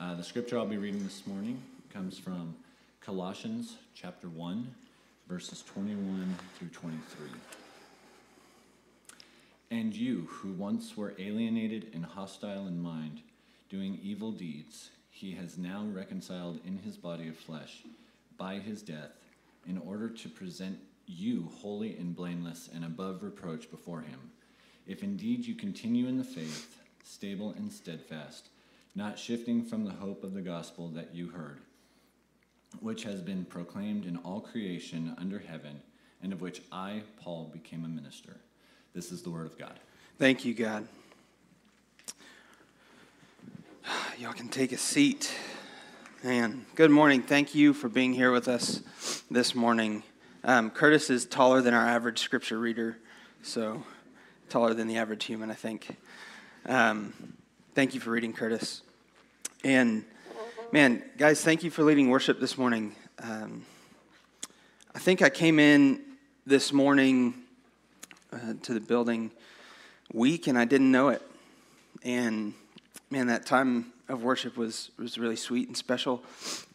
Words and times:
Uh, 0.00 0.14
the 0.14 0.22
scripture 0.22 0.56
I'll 0.56 0.64
be 0.64 0.76
reading 0.76 1.02
this 1.02 1.26
morning 1.26 1.60
comes 1.92 2.20
from 2.20 2.54
Colossians 3.00 3.78
chapter 3.96 4.28
1, 4.28 4.72
verses 5.28 5.64
21 5.72 6.36
through 6.56 6.68
23. 6.68 7.26
And 9.72 9.92
you, 9.92 10.28
who 10.30 10.52
once 10.52 10.96
were 10.96 11.14
alienated 11.18 11.90
and 11.94 12.04
hostile 12.04 12.68
in 12.68 12.80
mind, 12.80 13.22
doing 13.68 13.98
evil 14.00 14.30
deeds, 14.30 14.90
he 15.10 15.32
has 15.32 15.58
now 15.58 15.84
reconciled 15.92 16.60
in 16.64 16.78
his 16.78 16.96
body 16.96 17.26
of 17.26 17.36
flesh 17.36 17.82
by 18.36 18.60
his 18.60 18.82
death, 18.82 19.18
in 19.66 19.78
order 19.78 20.08
to 20.08 20.28
present 20.28 20.78
you 21.06 21.50
holy 21.56 21.96
and 21.96 22.14
blameless 22.14 22.70
and 22.72 22.84
above 22.84 23.24
reproach 23.24 23.68
before 23.68 24.02
him. 24.02 24.30
If 24.86 25.02
indeed 25.02 25.44
you 25.44 25.56
continue 25.56 26.06
in 26.06 26.18
the 26.18 26.24
faith, 26.24 26.78
stable 27.02 27.52
and 27.58 27.72
steadfast, 27.72 28.50
not 28.94 29.18
shifting 29.18 29.64
from 29.64 29.84
the 29.84 29.92
hope 29.92 30.24
of 30.24 30.34
the 30.34 30.40
gospel 30.40 30.88
that 30.88 31.14
you 31.14 31.28
heard, 31.28 31.60
which 32.80 33.04
has 33.04 33.20
been 33.20 33.44
proclaimed 33.44 34.04
in 34.04 34.16
all 34.18 34.40
creation 34.40 35.14
under 35.18 35.38
heaven, 35.38 35.80
and 36.22 36.32
of 36.32 36.40
which 36.40 36.62
I, 36.72 37.02
Paul, 37.20 37.50
became 37.52 37.84
a 37.84 37.88
minister. 37.88 38.36
This 38.94 39.12
is 39.12 39.22
the 39.22 39.30
word 39.30 39.46
of 39.46 39.58
God. 39.58 39.78
Thank 40.18 40.44
you, 40.44 40.54
God. 40.54 40.88
Y'all 44.18 44.32
can 44.32 44.48
take 44.48 44.72
a 44.72 44.78
seat. 44.78 45.32
Man, 46.24 46.66
good 46.74 46.90
morning. 46.90 47.22
Thank 47.22 47.54
you 47.54 47.72
for 47.72 47.88
being 47.88 48.12
here 48.12 48.32
with 48.32 48.48
us 48.48 48.82
this 49.30 49.54
morning. 49.54 50.02
Um, 50.42 50.70
Curtis 50.70 51.10
is 51.10 51.26
taller 51.26 51.60
than 51.62 51.74
our 51.74 51.86
average 51.86 52.18
scripture 52.18 52.58
reader, 52.58 52.98
so 53.42 53.84
taller 54.48 54.74
than 54.74 54.88
the 54.88 54.96
average 54.96 55.24
human, 55.24 55.50
I 55.50 55.54
think. 55.54 55.96
Um, 56.66 57.34
thank 57.78 57.94
you 57.94 58.00
for 58.00 58.10
reading, 58.10 58.32
Curtis. 58.32 58.82
And 59.62 60.04
man, 60.72 61.00
guys, 61.16 61.44
thank 61.44 61.62
you 61.62 61.70
for 61.70 61.84
leading 61.84 62.08
worship 62.08 62.40
this 62.40 62.58
morning. 62.58 62.96
Um, 63.22 63.64
I 64.96 64.98
think 64.98 65.22
I 65.22 65.30
came 65.30 65.60
in 65.60 66.02
this 66.44 66.72
morning 66.72 67.34
uh, 68.32 68.54
to 68.62 68.74
the 68.74 68.80
building 68.80 69.30
weak 70.12 70.48
and 70.48 70.58
I 70.58 70.64
didn't 70.64 70.90
know 70.90 71.10
it. 71.10 71.22
And 72.02 72.52
man, 73.12 73.28
that 73.28 73.46
time 73.46 73.92
of 74.08 74.24
worship 74.24 74.56
was, 74.56 74.90
was 74.98 75.16
really 75.16 75.36
sweet 75.36 75.68
and 75.68 75.76
special, 75.76 76.24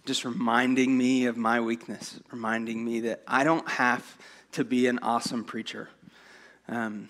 just 0.06 0.24
reminding 0.24 0.98
me 0.98 1.26
of 1.26 1.36
my 1.36 1.60
weakness, 1.60 2.18
reminding 2.32 2.86
me 2.86 3.02
that 3.02 3.24
I 3.28 3.44
don't 3.44 3.68
have 3.68 4.18
to 4.54 4.64
be 4.64 4.88
an 4.88 5.00
awesome 5.00 5.44
preacher. 5.44 5.90
Um, 6.70 7.10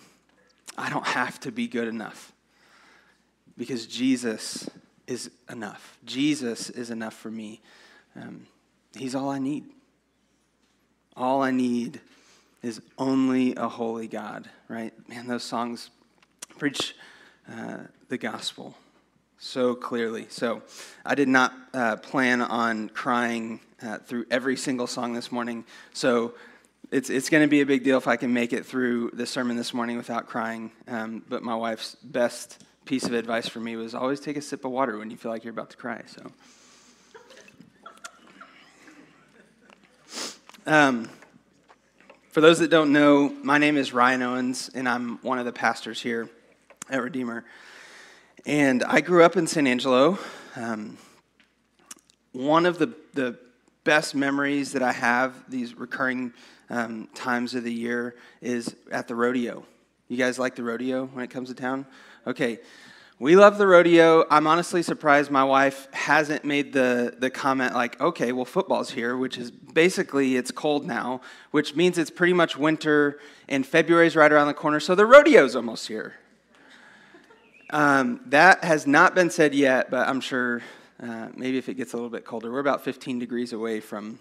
I 0.80 0.90
don't 0.90 1.06
have 1.06 1.40
to 1.42 1.52
be 1.52 1.68
good 1.68 1.88
enough 1.88 2.34
because 3.58 3.86
Jesus 3.86 4.70
is 5.08 5.30
enough. 5.50 5.98
Jesus 6.06 6.70
is 6.70 6.90
enough 6.90 7.14
for 7.14 7.30
me. 7.30 7.62
Um, 8.16 8.48
he's 8.96 9.16
all 9.16 9.30
I 9.30 9.40
need. 9.40 9.66
All 11.16 11.42
I 11.42 11.52
need 11.52 12.02
is 12.62 12.82
only 12.98 13.56
a 13.56 13.68
holy 13.68 14.08
God, 14.08 14.50
right? 14.68 14.94
Man, 15.10 15.28
those 15.28 15.44
songs 15.44 15.90
preach 16.58 16.96
uh, 17.52 17.80
the 18.10 18.18
gospel 18.18 18.76
so 19.38 19.76
clearly. 19.76 20.26
So 20.30 20.62
I 21.06 21.16
did 21.16 21.28
not 21.28 21.54
uh, 21.74 21.98
plan 21.98 22.42
on 22.42 22.90
crying 22.90 23.60
uh, 23.82 23.98
through 23.98 24.26
every 24.32 24.56
single 24.56 24.88
song 24.88 25.14
this 25.14 25.32
morning. 25.32 25.66
So 25.94 26.36
it's, 26.92 27.10
it's 27.10 27.30
going 27.30 27.44
to 27.44 27.50
be 27.50 27.60
a 27.62 27.66
big 27.66 27.84
deal 27.84 27.98
if 27.98 28.08
I 28.08 28.16
can 28.16 28.34
make 28.34 28.54
it 28.54 28.66
through 28.66 29.12
the 29.12 29.26
sermon 29.26 29.58
this 29.58 29.74
morning 29.74 29.98
without 29.98 30.28
crying. 30.28 30.72
Um, 30.88 31.24
but 31.28 31.44
my 31.44 31.56
wife's 31.56 31.96
best 31.96 32.64
piece 32.86 33.06
of 33.06 33.14
advice 33.14 33.48
for 33.48 33.60
me 33.60 33.76
was 33.76 33.96
always 33.96 34.20
take 34.20 34.38
a 34.38 34.42
sip 34.42 34.66
of 34.66 34.72
water 34.72 34.98
when 34.98 35.10
you 35.10 35.18
feel 35.18 35.32
like 35.32 35.44
you're 35.44 35.54
about 35.54 35.70
to 35.70 35.78
cry. 35.78 36.02
So. 36.08 36.32
Um, 40.66 41.10
for 42.32 42.42
those 42.42 42.60
that 42.60 42.70
don't 42.70 42.92
know, 42.92 43.30
my 43.44 43.58
name 43.58 43.78
is 43.78 43.94
Ryan 43.94 44.24
Owens, 44.24 44.70
and 44.74 44.88
I'm 44.88 45.18
one 45.22 45.40
of 45.40 45.46
the 45.46 45.52
pastors 45.52 46.02
here 46.02 46.30
at 46.90 47.02
Redeemer. 47.02 47.46
And 48.46 48.84
I 48.84 49.02
grew 49.02 49.24
up 49.24 49.38
in 49.38 49.46
San 49.46 49.68
Angelo. 49.68 50.18
Um, 50.56 50.98
one 52.32 52.66
of 52.66 52.80
the, 52.80 52.94
the 53.14 53.38
best 53.84 54.16
memories 54.16 54.72
that 54.72 54.82
I 54.82 54.94
have, 54.94 55.50
these 55.50 55.78
recurring 55.78 56.34
um, 56.70 57.08
times 57.14 57.56
of 57.56 57.64
the 57.64 57.74
year, 57.74 58.16
is 58.42 58.76
at 58.92 59.08
the 59.08 59.16
rodeo. 59.16 59.66
You 60.08 60.18
guys 60.18 60.40
like 60.40 60.56
the 60.56 60.64
rodeo 60.64 61.06
when 61.08 61.24
it 61.24 61.30
comes 61.30 61.50
to 61.50 61.56
town? 61.56 61.86
Okay. 62.26 62.60
We 63.20 63.36
love 63.36 63.58
the 63.58 63.68
rodeo. 63.68 64.26
I'm 64.30 64.48
honestly 64.48 64.82
surprised 64.82 65.30
my 65.30 65.44
wife 65.44 65.88
hasn't 65.94 66.44
made 66.44 66.74
the, 66.74 67.16
the 67.18 67.30
comment 67.30 67.74
like, 67.74 68.00
okay, 68.02 68.32
well, 68.32 68.44
football's 68.44 68.90
here, 68.90 69.16
which 69.16 69.38
is 69.38 69.52
basically 69.52 70.36
it's 70.36 70.52
cold 70.52 70.86
now, 70.86 71.22
which 71.52 71.76
means 71.76 71.98
it's 71.98 72.10
pretty 72.10 72.34
much 72.34 72.58
winter 72.58 73.20
and 73.48 73.66
February's 73.66 74.16
right 74.16 74.32
around 74.32 74.48
the 74.48 74.54
corner, 74.54 74.80
so 74.80 74.96
the 74.96 75.06
rodeo's 75.06 75.56
almost 75.56 75.88
here. 75.88 76.16
Um, 77.70 78.20
that 78.28 78.64
has 78.64 78.86
not 78.88 79.16
been 79.16 79.30
said 79.30 79.54
yet, 79.54 79.90
but 79.90 80.08
I'm 80.08 80.20
sure 80.20 80.62
uh, 81.02 81.30
maybe 81.36 81.58
if 81.58 81.70
it 81.70 81.76
gets 81.76 81.94
a 81.94 81.96
little 81.96 82.10
bit 82.10 82.26
colder. 82.26 82.52
We're 82.52 82.60
about 82.60 82.84
15 82.84 83.20
degrees 83.20 83.54
away 83.54 83.80
from 83.80 84.20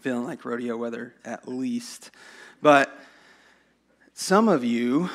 feeling 0.00 0.24
like 0.24 0.44
rodeo 0.44 0.76
weather 0.76 1.14
at 1.24 1.48
least. 1.48 2.10
But 2.62 2.96
some 4.14 4.48
of 4.48 4.62
you 4.62 5.10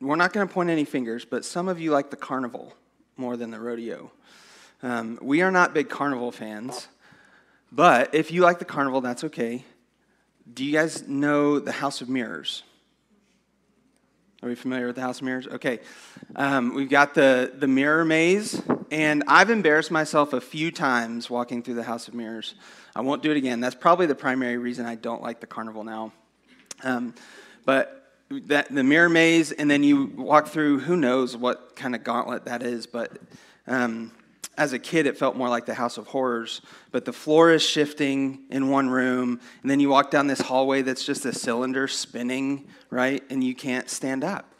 we're 0.00 0.16
not 0.16 0.32
going 0.32 0.46
to 0.46 0.52
point 0.52 0.70
any 0.70 0.84
fingers, 0.84 1.24
but 1.24 1.44
some 1.44 1.68
of 1.68 1.80
you 1.80 1.90
like 1.90 2.10
the 2.10 2.16
carnival 2.16 2.74
more 3.16 3.36
than 3.36 3.50
the 3.50 3.60
rodeo. 3.60 4.10
Um, 4.82 5.18
we 5.22 5.42
are 5.42 5.50
not 5.50 5.72
big 5.72 5.88
carnival 5.88 6.30
fans, 6.30 6.88
but 7.72 8.14
if 8.14 8.30
you 8.30 8.42
like 8.42 8.58
the 8.58 8.64
carnival, 8.64 9.00
that's 9.00 9.24
okay. 9.24 9.64
Do 10.52 10.64
you 10.64 10.72
guys 10.72 11.08
know 11.08 11.58
the 11.58 11.72
House 11.72 12.00
of 12.00 12.08
Mirrors? 12.08 12.62
Are 14.42 14.48
we 14.48 14.54
familiar 14.54 14.86
with 14.86 14.96
the 14.96 15.02
House 15.02 15.18
of 15.18 15.24
Mirrors? 15.24 15.48
Okay. 15.48 15.80
Um, 16.36 16.74
we've 16.74 16.90
got 16.90 17.14
the, 17.14 17.50
the 17.56 17.66
mirror 17.66 18.04
maze, 18.04 18.60
and 18.90 19.24
I've 19.26 19.48
embarrassed 19.48 19.90
myself 19.90 20.34
a 20.34 20.40
few 20.40 20.70
times 20.70 21.30
walking 21.30 21.62
through 21.62 21.74
the 21.74 21.82
House 21.82 22.06
of 22.06 22.14
Mirrors. 22.14 22.54
I 22.94 23.00
won't 23.00 23.22
do 23.22 23.30
it 23.30 23.38
again. 23.38 23.60
That's 23.60 23.74
probably 23.74 24.06
the 24.06 24.14
primary 24.14 24.58
reason 24.58 24.84
I 24.84 24.94
don't 24.94 25.22
like 25.22 25.40
the 25.40 25.46
carnival 25.46 25.84
now. 25.84 26.12
Um, 26.84 27.14
but 27.64 27.95
that 28.30 28.74
the 28.74 28.82
mirror 28.82 29.08
maze, 29.08 29.52
and 29.52 29.70
then 29.70 29.82
you 29.82 30.06
walk 30.06 30.48
through. 30.48 30.80
Who 30.80 30.96
knows 30.96 31.36
what 31.36 31.76
kind 31.76 31.94
of 31.94 32.02
gauntlet 32.02 32.44
that 32.46 32.62
is? 32.62 32.86
But 32.86 33.18
um, 33.66 34.12
as 34.58 34.72
a 34.72 34.78
kid, 34.78 35.06
it 35.06 35.16
felt 35.16 35.36
more 35.36 35.48
like 35.48 35.66
the 35.66 35.74
House 35.74 35.98
of 35.98 36.06
Horrors. 36.08 36.60
But 36.90 37.04
the 37.04 37.12
floor 37.12 37.52
is 37.52 37.62
shifting 37.62 38.40
in 38.50 38.70
one 38.70 38.88
room, 38.88 39.40
and 39.62 39.70
then 39.70 39.80
you 39.80 39.90
walk 39.90 40.10
down 40.10 40.26
this 40.26 40.40
hallway 40.40 40.82
that's 40.82 41.04
just 41.04 41.24
a 41.24 41.32
cylinder 41.32 41.86
spinning, 41.86 42.66
right? 42.90 43.22
And 43.30 43.44
you 43.44 43.54
can't 43.54 43.88
stand 43.88 44.24
up. 44.24 44.52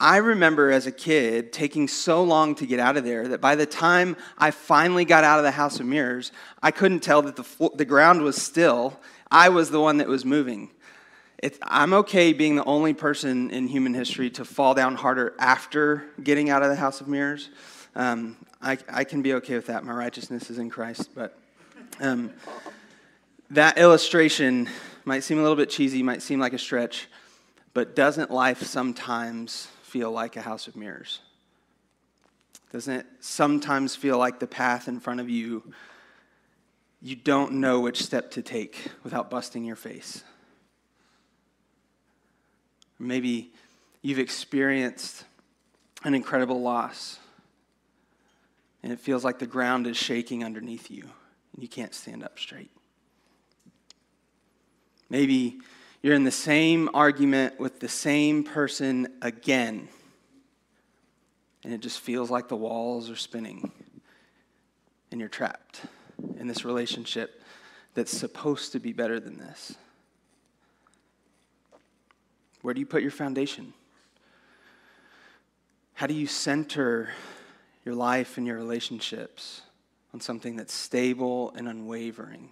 I 0.00 0.18
remember 0.18 0.70
as 0.70 0.86
a 0.86 0.92
kid 0.92 1.52
taking 1.52 1.88
so 1.88 2.22
long 2.22 2.54
to 2.56 2.66
get 2.66 2.78
out 2.78 2.96
of 2.96 3.02
there 3.02 3.26
that 3.28 3.40
by 3.40 3.56
the 3.56 3.66
time 3.66 4.16
I 4.38 4.52
finally 4.52 5.04
got 5.04 5.24
out 5.24 5.38
of 5.38 5.44
the 5.44 5.50
House 5.50 5.80
of 5.80 5.86
Mirrors, 5.86 6.30
I 6.62 6.70
couldn't 6.70 7.00
tell 7.00 7.22
that 7.22 7.34
the, 7.34 7.70
the 7.74 7.84
ground 7.84 8.22
was 8.22 8.40
still. 8.40 8.98
I 9.28 9.48
was 9.48 9.70
the 9.70 9.80
one 9.80 9.96
that 9.96 10.06
was 10.06 10.24
moving. 10.24 10.70
It's, 11.40 11.58
I'm 11.62 11.92
okay 11.94 12.32
being 12.32 12.56
the 12.56 12.64
only 12.64 12.94
person 12.94 13.50
in 13.50 13.68
human 13.68 13.94
history 13.94 14.28
to 14.30 14.44
fall 14.44 14.74
down 14.74 14.96
harder 14.96 15.34
after 15.38 16.04
getting 16.22 16.50
out 16.50 16.62
of 16.62 16.68
the 16.68 16.76
house 16.76 17.00
of 17.00 17.06
mirrors. 17.06 17.48
Um, 17.94 18.36
I, 18.60 18.76
I, 18.88 19.04
can 19.04 19.22
be 19.22 19.34
okay 19.34 19.54
with 19.54 19.66
that. 19.66 19.84
My 19.84 19.92
righteousness 19.92 20.50
is 20.50 20.58
in 20.58 20.68
Christ. 20.68 21.10
But 21.14 21.38
um, 22.00 22.32
that 23.50 23.78
illustration 23.78 24.68
might 25.04 25.22
seem 25.22 25.38
a 25.38 25.42
little 25.42 25.56
bit 25.56 25.70
cheesy, 25.70 26.02
might 26.02 26.22
seem 26.22 26.40
like 26.40 26.52
a 26.54 26.58
stretch, 26.58 27.08
but 27.72 27.94
doesn't 27.94 28.30
life 28.32 28.62
sometimes 28.62 29.68
feel 29.82 30.10
like 30.10 30.36
a 30.36 30.42
house 30.42 30.66
of 30.66 30.74
mirrors? 30.74 31.20
Doesn't 32.72 32.94
it 32.94 33.06
sometimes 33.20 33.94
feel 33.94 34.18
like 34.18 34.40
the 34.40 34.46
path 34.46 34.88
in 34.88 35.00
front 35.00 35.20
of 35.20 35.30
you, 35.30 35.72
you 37.00 37.14
don't 37.14 37.52
know 37.54 37.80
which 37.80 38.02
step 38.02 38.32
to 38.32 38.42
take 38.42 38.88
without 39.04 39.30
busting 39.30 39.64
your 39.64 39.76
face? 39.76 40.24
Maybe 42.98 43.52
you've 44.02 44.18
experienced 44.18 45.24
an 46.04 46.14
incredible 46.14 46.60
loss, 46.60 47.18
and 48.82 48.92
it 48.92 49.00
feels 49.00 49.24
like 49.24 49.38
the 49.38 49.46
ground 49.46 49.86
is 49.86 49.96
shaking 49.96 50.44
underneath 50.44 50.90
you, 50.90 51.02
and 51.02 51.62
you 51.62 51.68
can't 51.68 51.94
stand 51.94 52.22
up 52.22 52.38
straight. 52.38 52.70
Maybe 55.10 55.58
you're 56.02 56.14
in 56.14 56.24
the 56.24 56.30
same 56.30 56.90
argument 56.94 57.58
with 57.58 57.80
the 57.80 57.88
same 57.88 58.44
person 58.44 59.08
again, 59.22 59.88
and 61.64 61.72
it 61.72 61.80
just 61.80 62.00
feels 62.00 62.30
like 62.30 62.48
the 62.48 62.56
walls 62.56 63.10
are 63.10 63.16
spinning, 63.16 63.72
and 65.10 65.20
you're 65.20 65.28
trapped 65.28 65.82
in 66.38 66.46
this 66.46 66.64
relationship 66.64 67.42
that's 67.94 68.16
supposed 68.16 68.72
to 68.72 68.80
be 68.80 68.92
better 68.92 69.18
than 69.18 69.38
this. 69.38 69.74
Where 72.62 72.74
do 72.74 72.80
you 72.80 72.86
put 72.86 73.02
your 73.02 73.10
foundation? 73.10 73.72
How 75.94 76.06
do 76.06 76.14
you 76.14 76.26
center 76.26 77.10
your 77.84 77.94
life 77.94 78.36
and 78.36 78.46
your 78.46 78.56
relationships 78.56 79.62
on 80.12 80.20
something 80.20 80.56
that's 80.56 80.74
stable 80.74 81.52
and 81.56 81.68
unwavering. 81.68 82.50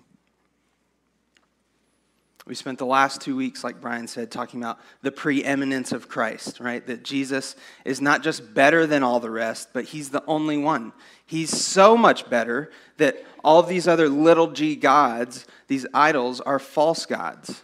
We 2.47 2.55
spent 2.55 2.79
the 2.79 2.87
last 2.87 3.21
two 3.21 3.35
weeks, 3.35 3.65
like 3.65 3.81
Brian 3.81 4.07
said, 4.07 4.31
talking 4.31 4.63
about 4.63 4.79
the 5.03 5.11
preeminence 5.11 5.91
of 5.91 6.09
Christ, 6.09 6.61
right? 6.61 6.87
That 6.87 7.03
Jesus 7.03 7.57
is 7.85 8.01
not 8.01 8.23
just 8.23 8.55
better 8.55 8.87
than 8.87 9.03
all 9.03 9.19
the 9.19 9.31
rest, 9.31 9.71
but 9.73 9.85
he's 9.85 10.11
the 10.11 10.25
only 10.27 10.57
one. 10.57 10.93
He's 11.27 11.51
so 11.51 11.97
much 11.97 12.31
better 12.31 12.71
that 12.99 13.23
all 13.43 13.63
these 13.63 13.89
other 13.89 14.09
little 14.09 14.53
g 14.53 14.77
gods, 14.77 15.45
these 15.67 15.87
idols, 15.93 16.41
are 16.41 16.61
false 16.61 17.05
gods. 17.05 17.63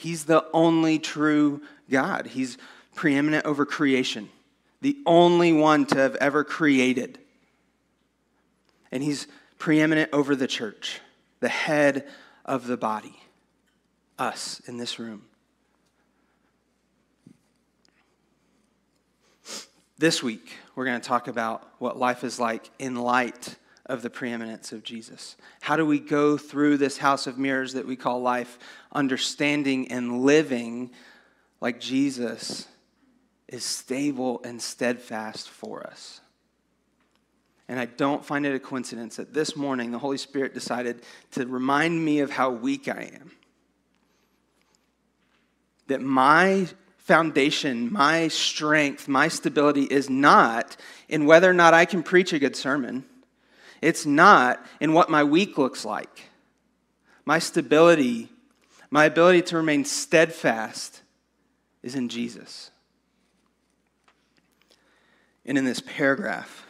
He's 0.00 0.24
the 0.24 0.46
only 0.54 0.98
true 0.98 1.60
God. 1.90 2.28
He's 2.28 2.56
preeminent 2.94 3.44
over 3.44 3.66
creation, 3.66 4.30
the 4.80 4.96
only 5.04 5.52
one 5.52 5.84
to 5.86 5.98
have 5.98 6.16
ever 6.16 6.42
created. 6.42 7.18
And 8.90 9.02
he's 9.02 9.26
preeminent 9.58 10.08
over 10.14 10.34
the 10.34 10.46
church, 10.46 11.00
the 11.40 11.50
head 11.50 12.08
of 12.46 12.66
the 12.66 12.78
body 12.78 13.14
us 14.18 14.62
in 14.66 14.78
this 14.78 14.98
room. 14.98 15.22
This 19.98 20.22
week, 20.22 20.54
we're 20.74 20.86
going 20.86 21.00
to 21.00 21.06
talk 21.06 21.28
about 21.28 21.68
what 21.78 21.98
life 21.98 22.24
is 22.24 22.40
like 22.40 22.70
in 22.78 22.94
light 22.94 23.56
of 23.90 24.02
the 24.02 24.10
preeminence 24.10 24.72
of 24.72 24.82
Jesus. 24.82 25.36
How 25.60 25.76
do 25.76 25.84
we 25.84 25.98
go 25.98 26.36
through 26.36 26.76
this 26.76 26.98
house 26.98 27.26
of 27.26 27.38
mirrors 27.38 27.72
that 27.72 27.86
we 27.86 27.96
call 27.96 28.22
life, 28.22 28.58
understanding 28.92 29.90
and 29.90 30.22
living 30.22 30.90
like 31.60 31.80
Jesus 31.80 32.68
is 33.48 33.64
stable 33.64 34.40
and 34.44 34.62
steadfast 34.62 35.50
for 35.50 35.86
us? 35.86 36.20
And 37.68 37.78
I 37.78 37.84
don't 37.84 38.24
find 38.24 38.46
it 38.46 38.54
a 38.54 38.60
coincidence 38.60 39.16
that 39.16 39.34
this 39.34 39.56
morning 39.56 39.90
the 39.90 39.98
Holy 39.98 40.18
Spirit 40.18 40.54
decided 40.54 41.02
to 41.32 41.46
remind 41.46 42.04
me 42.04 42.20
of 42.20 42.30
how 42.30 42.50
weak 42.50 42.88
I 42.88 43.10
am 43.14 43.32
that 45.90 46.00
my 46.00 46.68
foundation, 46.98 47.92
my 47.92 48.28
strength, 48.28 49.08
my 49.08 49.26
stability 49.26 49.82
is 49.82 50.08
not 50.08 50.76
in 51.08 51.26
whether 51.26 51.50
or 51.50 51.52
not 51.52 51.74
I 51.74 51.84
can 51.84 52.04
preach 52.04 52.32
a 52.32 52.38
good 52.38 52.54
sermon. 52.54 53.04
It's 53.80 54.04
not 54.04 54.64
in 54.80 54.92
what 54.92 55.10
my 55.10 55.24
week 55.24 55.58
looks 55.58 55.84
like. 55.84 56.30
My 57.24 57.38
stability, 57.38 58.28
my 58.90 59.04
ability 59.04 59.42
to 59.42 59.56
remain 59.56 59.84
steadfast 59.84 61.02
is 61.82 61.94
in 61.94 62.08
Jesus. 62.08 62.70
And 65.44 65.56
in 65.56 65.64
this 65.64 65.80
paragraph, 65.80 66.66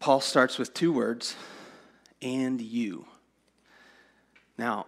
Paul 0.00 0.20
starts 0.20 0.58
with 0.58 0.72
two 0.72 0.92
words 0.92 1.36
and 2.22 2.60
you. 2.60 3.06
Now, 4.58 4.86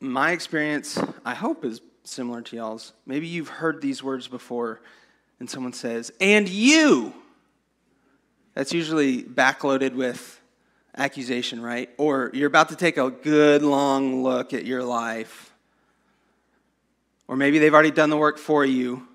my 0.00 0.32
experience, 0.32 1.00
I 1.24 1.34
hope, 1.34 1.64
is 1.64 1.80
similar 2.04 2.42
to 2.42 2.56
y'all's. 2.56 2.92
Maybe 3.06 3.26
you've 3.26 3.48
heard 3.48 3.80
these 3.80 4.02
words 4.02 4.28
before, 4.28 4.80
and 5.40 5.48
someone 5.48 5.72
says, 5.72 6.12
and 6.20 6.48
you. 6.48 7.14
That's 8.54 8.72
usually 8.72 9.22
backloaded 9.22 9.94
with 9.94 10.40
accusation, 10.96 11.62
right? 11.62 11.88
Or 11.96 12.30
you're 12.34 12.48
about 12.48 12.68
to 12.68 12.76
take 12.76 12.98
a 12.98 13.10
good 13.10 13.62
long 13.62 14.22
look 14.22 14.52
at 14.52 14.66
your 14.66 14.82
life. 14.82 15.52
Or 17.28 17.36
maybe 17.36 17.58
they've 17.58 17.72
already 17.72 17.90
done 17.90 18.10
the 18.10 18.16
work 18.16 18.36
for 18.36 18.64
you, 18.64 19.08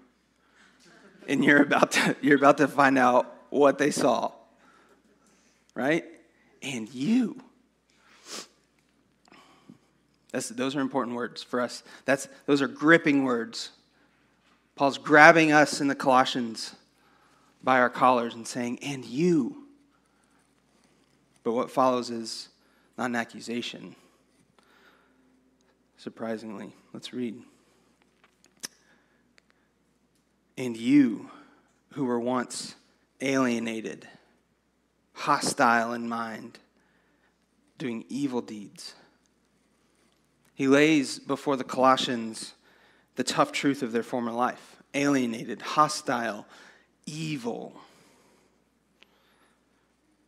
and 1.27 1.43
you're 1.45 1.61
about 1.61 1.91
to, 1.91 2.15
you're 2.21 2.37
about 2.37 2.57
to 2.57 2.67
find 2.67 2.97
out 2.97 3.31
what 3.49 3.77
they 3.77 3.91
saw, 3.91 4.31
right? 5.75 6.03
And 6.63 6.91
you. 6.93 7.39
That's, 10.31 10.49
those 10.49 10.75
are 10.75 10.81
important 10.81 11.15
words 11.15 11.43
for 11.43 11.61
us. 11.61 11.83
That's, 12.05 12.27
those 12.47 12.61
are 12.61 12.67
gripping 12.67 13.23
words. 13.23 13.69
Paul's 14.75 14.97
grabbing 14.97 15.51
us 15.51 15.79
in 15.79 15.87
the 15.87 15.95
Colossians 15.95 16.75
by 17.67 17.81
our 17.81 17.89
collars 17.89 18.33
and 18.33 18.47
saying, 18.47 18.79
and 18.81 19.03
you. 19.03 19.65
But 21.43 21.51
what 21.51 21.69
follows 21.69 22.09
is 22.09 22.47
not 22.97 23.09
an 23.09 23.17
accusation. 23.17 23.93
Surprisingly, 25.97 26.71
let's 26.93 27.11
read. 27.11 27.35
And 30.57 30.77
you 30.77 31.29
who 31.91 32.05
were 32.05 32.21
once 32.21 32.75
alienated, 33.19 34.07
hostile 35.11 35.91
in 35.91 36.07
mind, 36.07 36.59
doing 37.77 38.05
evil 38.07 38.39
deeds 38.39 38.93
he 40.57 40.67
lays 40.67 41.19
before 41.19 41.55
the 41.55 41.63
Colossians 41.63 42.55
the 43.15 43.23
tough 43.23 43.51
truth 43.51 43.83
of 43.83 43.91
their 43.91 44.01
former 44.01 44.31
life 44.31 44.77
alienated, 44.95 45.61
hostile, 45.61 46.47
evil. 47.07 47.73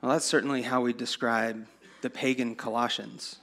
Well, 0.02 0.14
that's 0.14 0.26
certainly 0.26 0.64
how 0.64 0.82
we 0.82 0.94
describe 0.94 1.68
the 2.02 2.10
pagan 2.10 2.56
Colossians. 2.56 3.36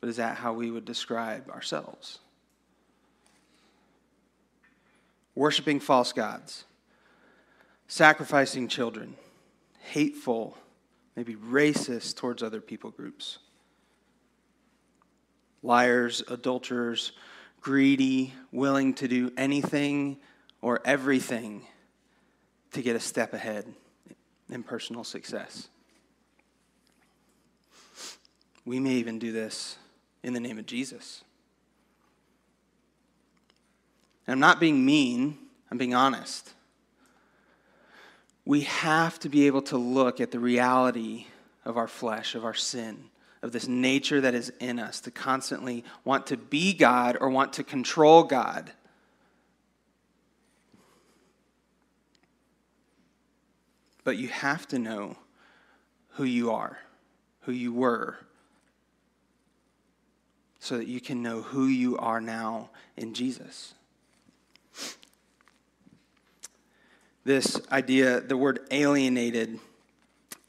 But 0.00 0.08
is 0.08 0.16
that 0.16 0.36
how 0.36 0.54
we 0.54 0.70
would 0.70 0.84
describe 0.84 1.50
ourselves? 1.50 2.20
Worshipping 5.34 5.80
false 5.80 6.12
gods, 6.12 6.64
sacrificing 7.88 8.68
children, 8.68 9.16
hateful, 9.80 10.56
maybe 11.16 11.34
racist 11.34 12.16
towards 12.16 12.42
other 12.42 12.60
people 12.60 12.90
groups 12.90 13.38
liars, 15.62 16.22
adulterers, 16.28 17.12
greedy, 17.60 18.32
willing 18.52 18.94
to 18.94 19.08
do 19.08 19.32
anything 19.36 20.16
or 20.60 20.80
everything 20.84 21.66
to 22.72 22.82
get 22.82 22.96
a 22.96 23.00
step 23.00 23.32
ahead 23.32 23.66
in 24.50 24.62
personal 24.62 25.04
success. 25.04 25.68
We 28.64 28.80
may 28.80 28.94
even 28.94 29.18
do 29.18 29.32
this 29.32 29.76
in 30.22 30.32
the 30.32 30.40
name 30.40 30.58
of 30.58 30.66
Jesus. 30.66 31.24
And 34.26 34.32
I'm 34.32 34.40
not 34.40 34.60
being 34.60 34.84
mean, 34.84 35.38
I'm 35.70 35.78
being 35.78 35.94
honest. 35.94 36.52
We 38.44 38.62
have 38.62 39.18
to 39.20 39.28
be 39.28 39.46
able 39.46 39.62
to 39.62 39.78
look 39.78 40.20
at 40.20 40.30
the 40.30 40.38
reality 40.38 41.26
of 41.64 41.76
our 41.76 41.88
flesh, 41.88 42.34
of 42.34 42.44
our 42.44 42.54
sin, 42.54 43.04
of 43.42 43.52
this 43.52 43.68
nature 43.68 44.20
that 44.20 44.34
is 44.34 44.52
in 44.60 44.78
us 44.78 45.00
to 45.02 45.10
constantly 45.10 45.84
want 46.04 46.26
to 46.26 46.36
be 46.36 46.74
God 46.74 47.16
or 47.20 47.30
want 47.30 47.54
to 47.54 47.64
control 47.64 48.22
God. 48.22 48.72
But 54.08 54.16
you 54.16 54.28
have 54.28 54.66
to 54.68 54.78
know 54.78 55.18
who 56.12 56.24
you 56.24 56.50
are, 56.50 56.78
who 57.40 57.52
you 57.52 57.74
were, 57.74 58.16
so 60.60 60.78
that 60.78 60.86
you 60.86 60.98
can 60.98 61.22
know 61.22 61.42
who 61.42 61.66
you 61.66 61.98
are 61.98 62.18
now 62.18 62.70
in 62.96 63.12
Jesus. 63.12 63.74
This 67.24 67.60
idea, 67.70 68.22
the 68.22 68.34
word 68.34 68.60
alienated, 68.70 69.60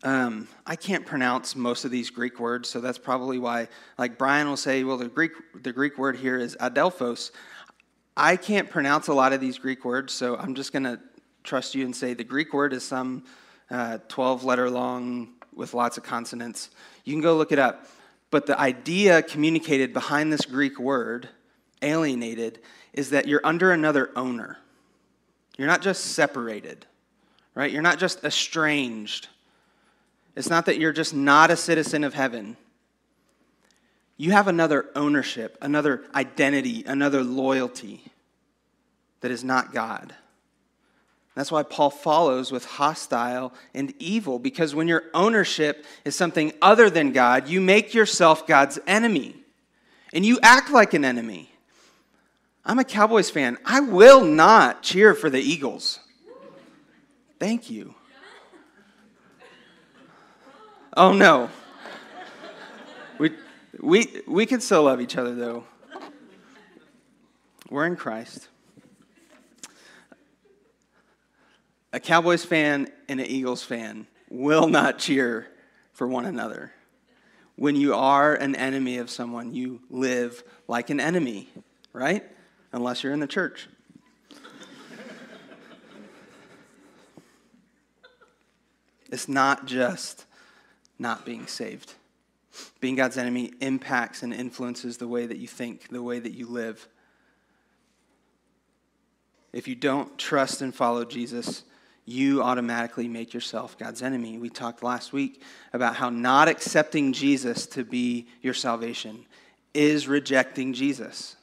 um, 0.03 0.47
I 0.65 0.77
can't 0.77 1.05
pronounce 1.05 1.53
most 1.53 1.83
of 1.83 1.91
these 1.91 2.09
Greek 2.09 2.39
words, 2.39 2.69
so 2.69 2.79
that's 2.79 2.97
probably 2.97 3.39
why. 3.39 3.67
Like 3.97 4.17
Brian 4.17 4.47
will 4.47 4.55
say, 4.55 4.85
well, 4.85 4.95
the 4.95 5.09
Greek 5.09 5.33
the 5.63 5.73
Greek 5.73 5.97
word 5.97 6.15
here 6.15 6.37
is 6.37 6.55
adelphos. 6.61 7.31
I 8.15 8.37
can't 8.37 8.69
pronounce 8.69 9.09
a 9.09 9.13
lot 9.13 9.33
of 9.33 9.41
these 9.41 9.57
Greek 9.57 9.83
words, 9.83 10.13
so 10.13 10.37
I'm 10.37 10.55
just 10.55 10.71
going 10.71 10.83
to 10.83 10.97
trust 11.43 11.75
you 11.75 11.83
and 11.83 11.93
say 11.93 12.13
the 12.13 12.23
Greek 12.23 12.53
word 12.53 12.71
is 12.71 12.85
some 12.85 13.25
uh, 13.71 13.99
12 14.07 14.43
letter 14.43 14.69
long 14.69 15.29
with 15.53 15.73
lots 15.73 15.97
of 15.97 16.03
consonants. 16.03 16.69
You 17.03 17.13
can 17.13 17.21
go 17.21 17.37
look 17.37 17.51
it 17.51 17.59
up. 17.59 17.85
But 18.31 18.45
the 18.45 18.59
idea 18.59 19.21
communicated 19.23 19.93
behind 19.93 20.31
this 20.31 20.45
Greek 20.45 20.79
word, 20.79 21.29
alienated, 21.81 22.59
is 22.93 23.09
that 23.09 23.27
you're 23.27 23.41
under 23.43 23.71
another 23.71 24.11
owner. 24.15 24.59
You're 25.57 25.67
not 25.67 25.81
just 25.81 26.05
separated, 26.05 26.85
right? 27.55 27.71
You're 27.71 27.81
not 27.81 27.97
just 27.99 28.23
estranged 28.23 29.27
it's 30.39 30.49
not 30.49 30.67
that 30.67 30.79
you're 30.79 30.93
just 30.93 31.13
not 31.13 31.51
a 31.51 31.57
citizen 31.57 32.05
of 32.05 32.13
heaven. 32.13 32.55
You 34.15 34.31
have 34.31 34.47
another 34.47 34.85
ownership, 34.95 35.57
another 35.61 36.05
identity, 36.15 36.85
another 36.87 37.25
loyalty 37.25 38.05
that 39.19 39.31
is 39.31 39.43
not 39.43 39.73
God. 39.73 40.15
That's 41.39 41.53
why 41.53 41.63
Paul 41.63 41.89
follows 41.89 42.51
with 42.51 42.65
hostile 42.65 43.53
and 43.73 43.93
evil, 43.97 44.39
because 44.39 44.75
when 44.75 44.89
your 44.89 45.05
ownership 45.13 45.85
is 46.03 46.13
something 46.13 46.51
other 46.61 46.89
than 46.89 47.13
God, 47.13 47.47
you 47.47 47.61
make 47.61 47.93
yourself 47.93 48.45
God's 48.45 48.77
enemy. 48.85 49.37
And 50.11 50.25
you 50.25 50.37
act 50.43 50.69
like 50.69 50.93
an 50.93 51.05
enemy. 51.05 51.49
I'm 52.65 52.77
a 52.77 52.83
Cowboys 52.83 53.29
fan. 53.29 53.57
I 53.63 53.79
will 53.79 54.25
not 54.25 54.83
cheer 54.83 55.15
for 55.15 55.29
the 55.29 55.39
Eagles. 55.39 56.01
Thank 57.39 57.69
you. 57.69 57.95
Oh 60.97 61.13
no. 61.13 61.49
We, 63.17 63.31
we, 63.79 64.21
we 64.27 64.45
can 64.45 64.59
still 64.59 64.83
love 64.83 64.99
each 64.99 65.15
other 65.15 65.33
though. 65.33 65.63
We're 67.69 67.85
in 67.85 67.95
Christ. 67.95 68.49
A 71.91 71.99
Cowboys 71.99 72.45
fan 72.45 72.87
and 73.07 73.19
an 73.19 73.25
Eagles 73.25 73.63
fan 73.63 74.05
will 74.29 74.67
not 74.67 74.99
cheer 74.99 75.47
for 75.91 76.07
one 76.07 76.25
another. 76.25 76.71
When 77.55 77.75
you 77.75 77.95
are 77.95 78.35
an 78.35 78.55
enemy 78.55 78.99
of 78.99 79.09
someone, 79.09 79.53
you 79.53 79.81
live 79.89 80.43
like 80.67 80.91
an 80.91 80.99
enemy, 80.99 81.49
right? 81.91 82.23
Unless 82.71 83.03
you're 83.03 83.11
in 83.11 83.19
the 83.19 83.27
church. 83.27 83.67
it's 89.11 89.27
not 89.27 89.65
just 89.65 90.25
not 90.99 91.25
being 91.25 91.47
saved. 91.47 91.95
Being 92.79 92.95
God's 92.95 93.17
enemy 93.17 93.51
impacts 93.61 94.21
and 94.21 94.33
influences 94.33 94.97
the 94.97 95.07
way 95.07 95.25
that 95.25 95.37
you 95.37 95.47
think, 95.47 95.89
the 95.89 96.03
way 96.03 96.19
that 96.19 96.33
you 96.33 96.45
live. 96.45 96.87
If 99.51 99.67
you 99.67 99.75
don't 99.75 100.17
trust 100.19 100.61
and 100.61 100.73
follow 100.73 101.03
Jesus, 101.03 101.63
you 102.09 102.41
automatically 102.41 103.07
make 103.07 103.33
yourself 103.33 103.77
God's 103.77 104.01
enemy. 104.01 104.37
We 104.37 104.49
talked 104.49 104.81
last 104.81 105.13
week 105.13 105.43
about 105.73 105.95
how 105.95 106.09
not 106.09 106.47
accepting 106.47 107.13
Jesus 107.13 107.67
to 107.67 107.83
be 107.83 108.27
your 108.41 108.55
salvation 108.55 109.25
is 109.73 110.07
rejecting 110.07 110.73
Jesus. 110.73 111.35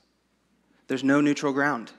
There's 0.89 1.05
no 1.05 1.21
neutral 1.21 1.53
ground. 1.53 1.93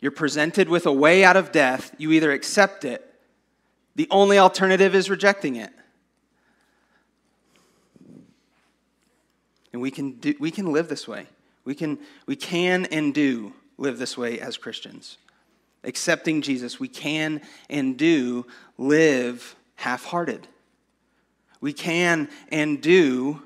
You're 0.00 0.12
presented 0.12 0.68
with 0.68 0.84
a 0.84 0.92
way 0.92 1.24
out 1.24 1.36
of 1.36 1.52
death, 1.52 1.94
you 1.96 2.12
either 2.12 2.32
accept 2.32 2.84
it, 2.84 3.14
the 3.96 4.08
only 4.10 4.38
alternative 4.38 4.94
is 4.94 5.08
rejecting 5.08 5.56
it. 5.56 5.72
And 9.72 9.80
we 9.80 9.90
can, 9.90 10.12
do, 10.12 10.34
we 10.38 10.50
can 10.50 10.72
live 10.72 10.88
this 10.88 11.06
way. 11.08 11.26
We 11.64 11.74
can, 11.74 11.98
we 12.26 12.36
can 12.36 12.86
and 12.86 13.14
do 13.14 13.52
live 13.78 13.98
this 13.98 14.18
way 14.18 14.40
as 14.40 14.56
Christians. 14.56 15.16
Accepting 15.84 16.42
Jesus, 16.42 16.78
we 16.78 16.88
can 16.88 17.40
and 17.68 17.96
do 17.96 18.46
live 18.76 19.56
half 19.76 20.04
hearted. 20.04 20.46
We 21.60 21.72
can 21.72 22.28
and 22.50 22.80
do 22.80 23.42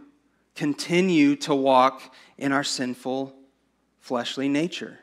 continue 0.55 1.37
to 1.37 1.55
walk 1.55 2.14
in 2.39 2.53
our 2.53 2.64
sinful 2.64 3.35
fleshly 4.01 4.49
nature. 4.49 4.99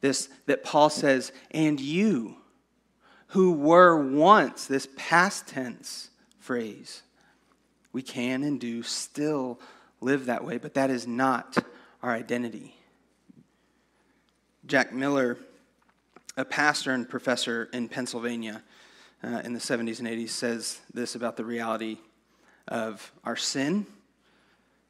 This 0.00 0.28
that 0.46 0.62
Paul 0.62 0.90
says, 0.90 1.32
and 1.50 1.80
you 1.80 2.36
who 3.28 3.52
were 3.52 3.96
once, 3.96 4.66
this 4.66 4.88
past 4.96 5.48
tense 5.48 6.10
phrase, 6.38 7.02
we 7.92 8.02
can 8.02 8.42
and 8.42 8.60
do 8.60 8.82
still 8.82 9.60
live 10.00 10.26
that 10.26 10.44
way, 10.44 10.58
but 10.58 10.74
that 10.74 10.90
is 10.90 11.06
not 11.06 11.56
our 12.02 12.12
identity. 12.12 12.76
Jack 14.66 14.92
Miller, 14.92 15.38
a 16.36 16.44
pastor 16.44 16.92
and 16.92 17.08
professor 17.08 17.68
in 17.72 17.88
Pennsylvania 17.88 18.62
uh, 19.24 19.40
in 19.44 19.52
the 19.52 19.58
70s 19.58 19.98
and 19.98 20.08
80s, 20.08 20.28
says 20.30 20.80
this 20.92 21.14
about 21.14 21.36
the 21.36 21.44
reality 21.44 21.98
of 22.68 23.12
our 23.24 23.36
sin 23.36 23.86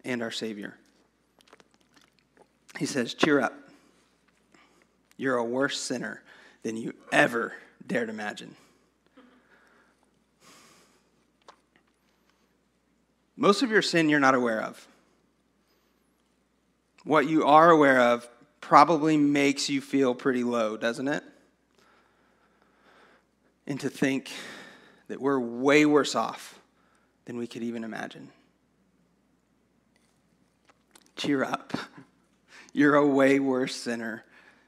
and 0.04 0.22
our 0.22 0.30
Savior. 0.30 0.76
He 2.78 2.86
says, 2.86 3.14
Cheer 3.14 3.40
up. 3.40 3.54
You're 5.16 5.36
a 5.36 5.44
worse 5.44 5.80
sinner 5.80 6.22
than 6.62 6.76
you 6.76 6.92
ever 7.12 7.54
dared 7.86 8.08
imagine. 8.08 8.54
Most 13.36 13.62
of 13.62 13.70
your 13.70 13.82
sin 13.82 14.08
you're 14.08 14.20
not 14.20 14.34
aware 14.34 14.62
of. 14.62 14.86
What 17.04 17.28
you 17.28 17.44
are 17.46 17.70
aware 17.70 18.00
of 18.00 18.28
probably 18.60 19.16
makes 19.16 19.68
you 19.68 19.80
feel 19.80 20.14
pretty 20.14 20.42
low, 20.42 20.76
doesn't 20.76 21.06
it? 21.06 21.22
And 23.66 23.80
to 23.80 23.90
think 23.90 24.30
that 25.08 25.20
we're 25.20 25.40
way 25.40 25.86
worse 25.86 26.14
off 26.14 26.58
than 27.24 27.36
we 27.36 27.46
could 27.46 27.62
even 27.62 27.84
imagine. 27.84 28.30
Cheer 31.16 31.44
up. 31.44 31.72
You're 32.72 32.94
a 32.96 33.06
way 33.06 33.40
worse 33.40 33.74
sinner 33.74 34.24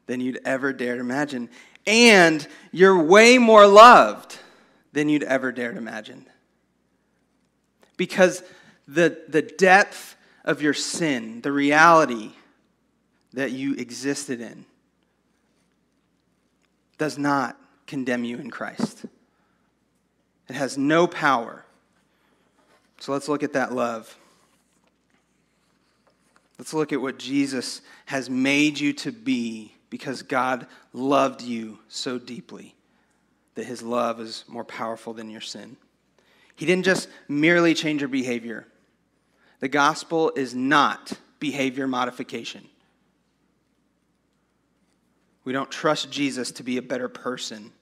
than 0.07 0.21
you'd 0.21 0.41
ever 0.45 0.73
dare 0.73 0.95
to 0.95 1.01
imagine. 1.01 1.51
And 1.87 2.47
you're 2.73 2.99
way 3.03 3.37
more 3.37 3.67
loved 3.67 4.39
than 4.93 5.09
you'd 5.09 5.23
ever 5.23 5.53
dare 5.53 5.73
to 5.73 5.79
imagine. 5.79 6.27
Because 7.99 8.43
the, 8.87 9.19
the 9.29 9.43
depth 9.43 10.17
of 10.45 10.63
your 10.63 10.73
sin, 10.73 11.43
the 11.43 11.53
reality 11.53 12.33
that 13.35 13.53
you 13.53 13.75
existed 13.75 14.41
in, 14.41 14.65
does 16.97 17.19
not 17.19 17.59
condemn 17.89 18.23
you 18.23 18.39
in 18.39 18.51
Christ. 18.51 19.05
It 20.49 20.55
has 20.55 20.79
no 20.79 21.07
power. 21.07 21.65
So 23.01 23.13
let's 23.13 23.29
look 23.29 23.43
at 23.43 23.55
that 23.55 23.73
love. 23.73 24.17
Let's 26.59 26.75
look 26.75 26.93
at 26.93 27.01
what 27.01 27.19
Jesus 27.19 27.81
has 28.07 28.29
made 28.29 28.79
you 28.79 28.93
to 28.95 29.13
be 29.13 29.73
because 29.91 30.23
God 30.23 30.67
loved 30.93 31.43
you 31.43 31.79
so 31.89 32.19
deeply 32.19 32.75
that 33.55 33.65
his 33.65 33.83
love 33.83 34.21
is 34.21 34.45
more 34.49 34.65
powerful 34.65 35.13
than 35.13 35.31
your 35.31 35.41
sin. 35.41 35.77
He 36.57 36.67
didn't 36.67 36.85
just 36.85 37.09
merely 37.29 37.75
change 37.75 38.01
your 38.01 38.09
behavior. 38.09 38.67
The 39.61 39.69
gospel 39.69 40.33
is 40.37 40.55
not 40.55 41.13
behavior 41.39 41.87
modification. 41.87 42.69
We 45.45 45.53
don't 45.53 45.71
trust 45.71 46.11
Jesus 46.11 46.51
to 46.53 46.63
be 46.63 46.77
a 46.77 46.83
better 46.83 47.09
person. 47.09 47.73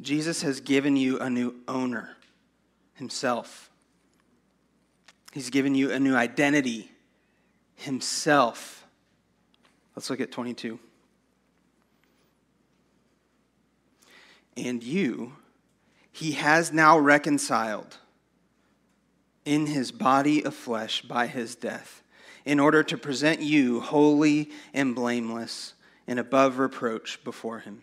Jesus 0.00 0.42
has 0.42 0.60
given 0.60 0.96
you 0.96 1.18
a 1.18 1.28
new 1.28 1.56
owner, 1.68 2.16
himself. 2.94 3.70
He's 5.32 5.50
given 5.50 5.74
you 5.74 5.92
a 5.92 6.00
new 6.00 6.14
identity 6.14 6.90
himself. 7.74 8.86
Let's 9.94 10.08
look 10.08 10.20
at 10.20 10.32
22. 10.32 10.78
And 14.56 14.82
you, 14.82 15.34
he 16.12 16.32
has 16.32 16.72
now 16.72 16.98
reconciled 16.98 17.98
in 19.44 19.66
his 19.66 19.92
body 19.92 20.44
of 20.44 20.54
flesh 20.54 21.02
by 21.02 21.26
his 21.26 21.54
death, 21.54 22.02
in 22.44 22.58
order 22.60 22.82
to 22.82 22.96
present 22.96 23.40
you 23.40 23.80
holy 23.80 24.50
and 24.72 24.94
blameless 24.94 25.74
and 26.06 26.18
above 26.18 26.58
reproach 26.58 27.22
before 27.24 27.60
him. 27.60 27.82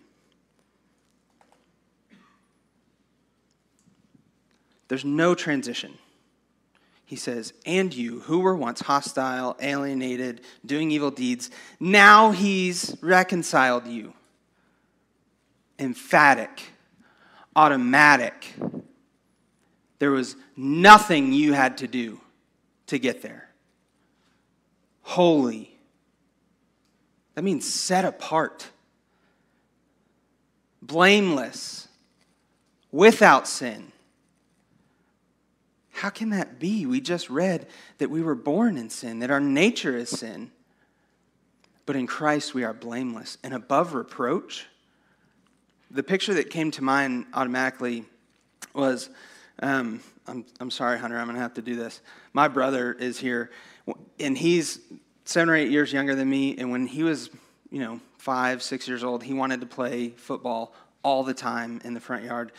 There's 4.87 5.05
no 5.05 5.35
transition 5.35 5.97
he 7.07 7.15
says, 7.15 7.53
and 7.65 7.93
you, 7.93 8.19
who 8.19 8.39
were 8.39 8.55
once 8.55 8.81
hostile, 8.81 9.55
alienated, 9.61 10.41
doing 10.65 10.91
evil 10.91 11.09
deeds, 11.09 11.49
now 11.79 12.31
he's 12.31 12.97
reconciled 12.99 13.87
you. 13.87 14.13
Emphatic, 15.79 16.63
automatic. 17.55 18.53
There 19.99 20.11
was 20.11 20.35
nothing 20.57 21.31
you 21.31 21.53
had 21.53 21.77
to 21.77 21.87
do 21.87 22.19
to 22.87 22.99
get 22.99 23.21
there. 23.21 23.47
Holy. 25.03 25.73
That 27.35 27.43
means 27.43 27.65
set 27.65 28.03
apart, 28.03 28.67
blameless, 30.81 31.87
without 32.91 33.47
sin 33.47 33.93
how 35.97 36.09
can 36.09 36.29
that 36.29 36.59
be? 36.59 36.85
We 36.85 37.01
just 37.01 37.29
read 37.29 37.67
that 37.97 38.09
we 38.09 38.21
were 38.21 38.35
born 38.35 38.77
in 38.77 38.89
sin, 38.89 39.19
that 39.19 39.31
our 39.31 39.39
nature 39.39 39.97
is 39.97 40.09
sin. 40.09 40.51
But 41.85 41.95
in 41.95 42.05
Christ, 42.05 42.53
we 42.53 42.63
are 42.63 42.73
blameless 42.73 43.37
and 43.43 43.53
above 43.53 43.93
reproach. 43.93 44.67
The 45.89 46.03
picture 46.03 46.35
that 46.35 46.49
came 46.49 46.69
to 46.71 46.83
mind 46.83 47.25
automatically 47.33 48.05
was 48.73 49.09
um, 49.59 50.01
I'm, 50.27 50.45
I'm 50.59 50.69
sorry, 50.69 50.99
Hunter, 50.99 51.17
I'm 51.17 51.25
going 51.25 51.35
to 51.35 51.41
have 51.41 51.55
to 51.55 51.61
do 51.61 51.75
this. 51.75 52.01
My 52.33 52.47
brother 52.47 52.93
is 52.93 53.17
here, 53.17 53.49
and 54.19 54.37
he's 54.37 54.79
seven 55.25 55.49
or 55.49 55.55
eight 55.55 55.71
years 55.71 55.91
younger 55.91 56.13
than 56.13 56.29
me. 56.29 56.57
And 56.57 56.69
when 56.69 56.85
he 56.85 57.03
was, 57.03 57.29
you 57.71 57.79
know, 57.79 57.99
five, 58.17 58.61
six 58.61 58.87
years 58.87 59.03
old, 59.03 59.23
he 59.23 59.33
wanted 59.33 59.61
to 59.61 59.67
play 59.67 60.09
football 60.09 60.75
all 61.01 61.23
the 61.23 61.33
time 61.33 61.81
in 61.83 61.93
the 61.93 61.99
front 61.99 62.23
yard. 62.23 62.51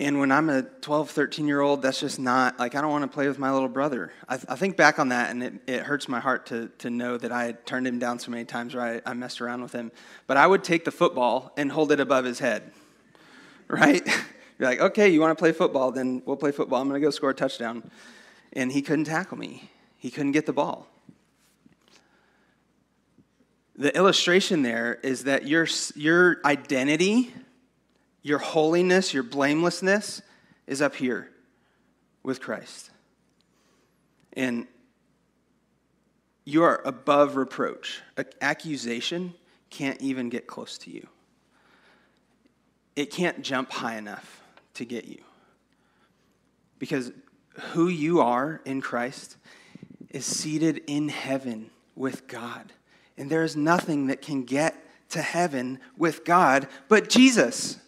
And 0.00 0.18
when 0.18 0.32
I'm 0.32 0.50
a 0.50 0.62
12, 0.62 1.10
13 1.10 1.46
year 1.46 1.60
old, 1.60 1.82
that's 1.82 2.00
just 2.00 2.18
not, 2.18 2.58
like, 2.58 2.74
I 2.74 2.80
don't 2.80 2.90
want 2.90 3.02
to 3.02 3.14
play 3.14 3.28
with 3.28 3.38
my 3.38 3.52
little 3.52 3.68
brother. 3.68 4.12
I, 4.28 4.34
I 4.48 4.56
think 4.56 4.76
back 4.76 4.98
on 4.98 5.10
that, 5.10 5.30
and 5.30 5.42
it, 5.42 5.54
it, 5.68 5.82
hurts 5.82 6.08
my 6.08 6.18
heart 6.18 6.46
to, 6.46 6.68
to 6.78 6.90
know 6.90 7.16
that 7.16 7.30
I 7.30 7.44
had 7.44 7.64
turned 7.64 7.86
him 7.86 8.00
down 8.00 8.18
so 8.18 8.32
many 8.32 8.44
times 8.44 8.74
where 8.74 9.02
I, 9.06 9.10
I 9.10 9.14
messed 9.14 9.40
around 9.40 9.62
with 9.62 9.72
him. 9.72 9.92
But 10.26 10.36
I 10.36 10.48
would 10.48 10.64
take 10.64 10.84
the 10.84 10.90
football 10.90 11.52
and 11.56 11.70
hold 11.70 11.92
it 11.92 12.00
above 12.00 12.24
his 12.24 12.40
head, 12.40 12.72
right? 13.68 14.04
You're 14.58 14.68
like, 14.68 14.80
okay, 14.80 15.08
you 15.08 15.20
want 15.20 15.36
to 15.36 15.40
play 15.40 15.52
football? 15.52 15.92
Then 15.92 16.22
we'll 16.26 16.36
play 16.36 16.50
football. 16.50 16.80
I'm 16.80 16.88
going 16.88 17.00
to 17.00 17.04
go 17.04 17.10
score 17.10 17.30
a 17.30 17.34
touchdown. 17.34 17.88
And 18.52 18.72
he 18.72 18.82
couldn't 18.82 19.04
tackle 19.04 19.38
me, 19.38 19.70
he 19.96 20.10
couldn't 20.10 20.32
get 20.32 20.46
the 20.46 20.52
ball. 20.52 20.88
The 23.76 23.94
illustration 23.96 24.62
there 24.62 25.00
is 25.02 25.24
that 25.24 25.48
your, 25.48 25.66
your 25.96 26.40
identity, 26.44 27.32
your 28.24 28.38
holiness, 28.38 29.14
your 29.14 29.22
blamelessness 29.22 30.22
is 30.66 30.82
up 30.82 30.96
here 30.96 31.28
with 32.24 32.40
Christ. 32.40 32.90
And 34.32 34.66
you 36.44 36.64
are 36.64 36.80
above 36.84 37.36
reproach. 37.36 38.00
Accusation 38.40 39.34
can't 39.70 40.00
even 40.00 40.30
get 40.30 40.46
close 40.46 40.78
to 40.78 40.90
you, 40.90 41.06
it 42.96 43.12
can't 43.12 43.42
jump 43.42 43.70
high 43.70 43.96
enough 43.96 44.40
to 44.74 44.84
get 44.84 45.04
you. 45.04 45.22
Because 46.80 47.12
who 47.72 47.88
you 47.88 48.20
are 48.20 48.60
in 48.64 48.80
Christ 48.80 49.36
is 50.10 50.24
seated 50.24 50.82
in 50.86 51.08
heaven 51.08 51.70
with 51.94 52.26
God. 52.26 52.72
And 53.16 53.30
there 53.30 53.44
is 53.44 53.54
nothing 53.54 54.08
that 54.08 54.22
can 54.22 54.44
get 54.44 54.74
to 55.10 55.22
heaven 55.22 55.78
with 55.96 56.24
God 56.24 56.66
but 56.88 57.08
Jesus. 57.08 57.78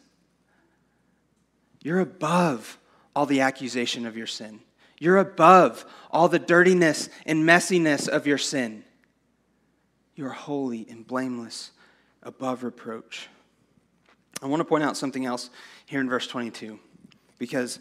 You're 1.86 2.00
above 2.00 2.80
all 3.14 3.26
the 3.26 3.42
accusation 3.42 4.06
of 4.06 4.16
your 4.16 4.26
sin. 4.26 4.58
You're 4.98 5.18
above 5.18 5.84
all 6.10 6.28
the 6.28 6.40
dirtiness 6.40 7.08
and 7.24 7.44
messiness 7.44 8.08
of 8.08 8.26
your 8.26 8.38
sin. 8.38 8.82
You're 10.16 10.30
holy 10.30 10.84
and 10.90 11.06
blameless, 11.06 11.70
above 12.24 12.64
reproach. 12.64 13.28
I 14.42 14.46
want 14.46 14.58
to 14.58 14.64
point 14.64 14.82
out 14.82 14.96
something 14.96 15.26
else 15.26 15.48
here 15.84 16.00
in 16.00 16.08
verse 16.08 16.26
22 16.26 16.76
because 17.38 17.78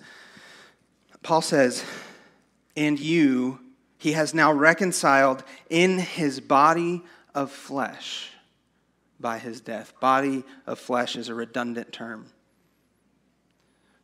Paul 1.23 1.41
says, 1.41 1.83
And 2.77 2.99
you, 2.99 3.59
he 3.97 4.11
has 4.11 4.35
now 4.35 4.53
reconciled 4.53 5.43
in 5.67 5.97
his 5.97 6.39
body 6.39 7.01
of 7.33 7.49
flesh 7.49 8.29
by 9.19 9.39
his 9.39 9.61
death. 9.61 9.99
Body 9.99 10.43
of 10.67 10.77
flesh 10.77 11.15
is 11.15 11.27
a 11.27 11.33
redundant 11.33 11.91
term. 11.91 12.27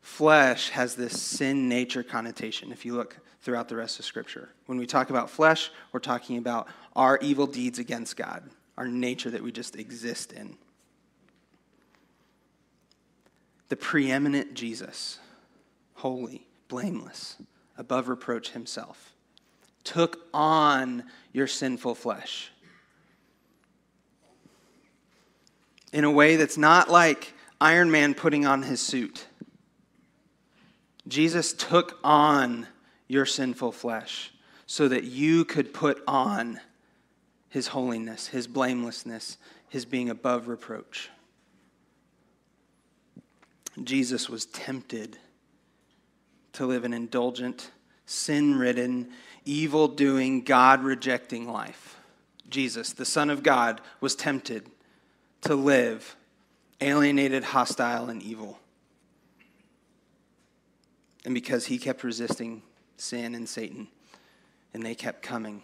Flesh 0.02 0.70
has 0.70 0.96
this 0.96 1.20
sin 1.22 1.70
nature 1.70 2.04
connotation 2.04 2.72
if 2.72 2.86
you 2.86 2.96
look 2.96 3.18
throughout 3.42 3.70
the 3.70 3.76
rest 3.76 4.00
of 4.00 4.06
Scripture. 4.06 4.50
When 4.66 4.78
we 4.78 4.86
talk 4.86 5.10
about 5.10 5.30
flesh, 5.30 5.72
we're 5.92 6.00
talking 6.00 6.38
about 6.38 6.68
our 6.96 7.18
evil 7.22 7.48
deeds 7.48 7.80
against 7.80 8.18
God, 8.18 8.44
our 8.78 8.88
nature 8.88 9.30
that 9.30 9.44
we 9.44 9.52
just 9.52 9.76
exist 9.76 10.34
in. 10.34 10.58
The 13.70 13.76
preeminent 13.78 14.54
Jesus, 14.54 15.20
holy, 15.96 16.48
blameless, 16.68 17.38
above 17.78 18.10
reproach 18.10 18.52
himself, 18.52 19.14
took 19.84 20.20
on 20.34 21.04
your 21.32 21.48
sinful 21.48 21.96
flesh 21.96 22.52
in 25.94 26.04
a 26.04 26.12
way 26.12 26.36
that's 26.36 26.58
not 26.58 26.90
like 26.90 27.34
Iron 27.60 27.92
Man 27.92 28.14
putting 28.14 28.46
on 28.46 28.64
his 28.64 28.82
suit. 28.82 29.26
Jesus 31.12 31.52
took 31.52 32.00
on 32.06 32.68
your 33.10 33.26
sinful 33.26 33.74
flesh 33.74 34.32
so 34.66 34.88
that 34.88 35.04
you 35.04 35.44
could 35.44 35.74
put 35.74 36.02
on 36.08 36.62
his 37.50 37.68
holiness, 37.68 38.28
his 38.28 38.48
blamelessness, 38.48 39.38
his 39.68 39.84
being 39.84 40.10
above 40.10 40.48
reproach. 40.48 41.10
Jesus 43.84 44.30
was 44.30 44.46
tempted 44.46 45.18
to 46.54 46.66
live 46.66 46.86
an 46.86 46.94
indulgent, 46.94 47.72
sin 48.06 48.58
ridden, 48.58 49.10
evil 49.44 49.90
doing, 49.90 50.42
God 50.46 50.82
rejecting 50.82 51.46
life. 51.52 52.00
Jesus, 52.50 52.94
the 52.94 53.04
Son 53.04 53.30
of 53.30 53.44
God, 53.44 53.82
was 54.00 54.16
tempted 54.16 54.70
to 55.42 55.56
live 55.56 56.16
alienated, 56.80 57.44
hostile, 57.44 58.10
and 58.10 58.24
evil. 58.24 58.61
And 61.26 61.34
because 61.34 61.68
he 61.68 61.78
kept 61.78 62.04
resisting 62.04 62.64
sin 62.98 63.36
and 63.36 63.48
Satan, 63.48 63.88
and 64.74 64.86
they 64.86 64.96
kept 64.96 65.22
coming, 65.22 65.62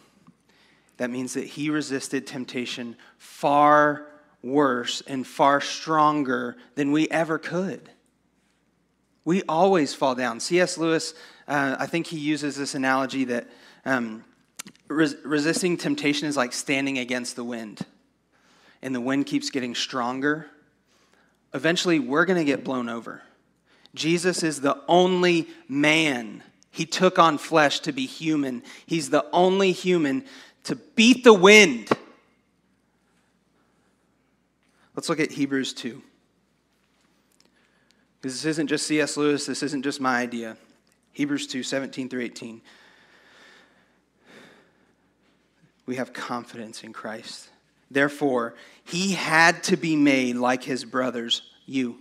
that 0.98 1.10
means 1.10 1.34
that 1.34 1.46
he 1.46 1.70
resisted 1.70 2.28
temptation 2.28 2.96
far 3.18 4.08
worse 4.44 5.02
and 5.08 5.26
far 5.26 5.62
stronger 5.62 6.58
than 6.76 6.92
we 6.92 7.10
ever 7.10 7.38
could. 7.38 7.90
We 9.26 9.44
always 9.44 9.94
fall 9.94 10.16
down. 10.16 10.40
C.S. 10.40 10.78
Lewis, 10.78 11.14
uh, 11.48 11.76
I 11.80 11.86
think 11.86 12.08
he 12.08 12.18
uses 12.18 12.56
this 12.56 12.76
analogy 12.76 13.26
that 13.26 13.48
um, 13.86 14.24
res- 14.88 15.18
resisting 15.24 15.78
temptation 15.78 16.28
is 16.28 16.38
like 16.38 16.54
standing 16.54 16.98
against 16.98 17.36
the 17.36 17.44
wind 17.44 17.86
and 18.82 18.94
the 18.94 19.02
wind 19.02 19.26
keeps 19.26 19.50
getting 19.50 19.76
stronger, 19.76 20.48
eventually 21.54 22.00
we're 22.00 22.26
going 22.26 22.38
to 22.38 22.46
get 22.46 22.64
blown 22.64 22.90
over. 22.90 23.22
Jesus 23.96 24.44
is 24.44 24.62
the 24.62 24.78
only 24.88 25.48
man. 25.68 26.44
He 26.72 26.86
took 26.86 27.18
on 27.18 27.38
flesh 27.38 27.80
to 27.82 27.92
be 27.92 28.06
human. 28.06 28.64
He's 28.86 29.10
the 29.10 29.26
only 29.32 29.72
human 29.72 30.26
to 30.66 30.76
beat 30.76 31.24
the 31.24 31.34
wind. 31.34 31.90
Let's 34.96 35.10
look 35.10 35.20
at 35.20 35.32
Hebrews 35.32 35.74
2. 35.74 36.02
Because 38.22 38.34
this 38.34 38.46
isn't 38.46 38.68
just 38.68 38.88
C.S. 38.88 39.16
Lewis, 39.16 39.46
this 39.46 39.64
isn't 39.64 39.84
just 39.84 40.02
my 40.02 40.20
idea. 40.20 40.58
Hebrews 41.14 41.48
2 41.48 41.64
17 41.64 42.10
through 42.10 42.22
18. 42.22 42.62
We 45.86 45.96
have 45.96 46.14
confidence 46.14 46.84
in 46.84 46.94
Christ. 46.94 47.50
Therefore, 47.90 48.56
he 48.84 49.14
had 49.14 49.64
to 49.64 49.78
be 49.78 49.96
made 49.96 50.36
like 50.36 50.64
his 50.64 50.84
brothers, 50.84 51.42
you, 51.66 52.00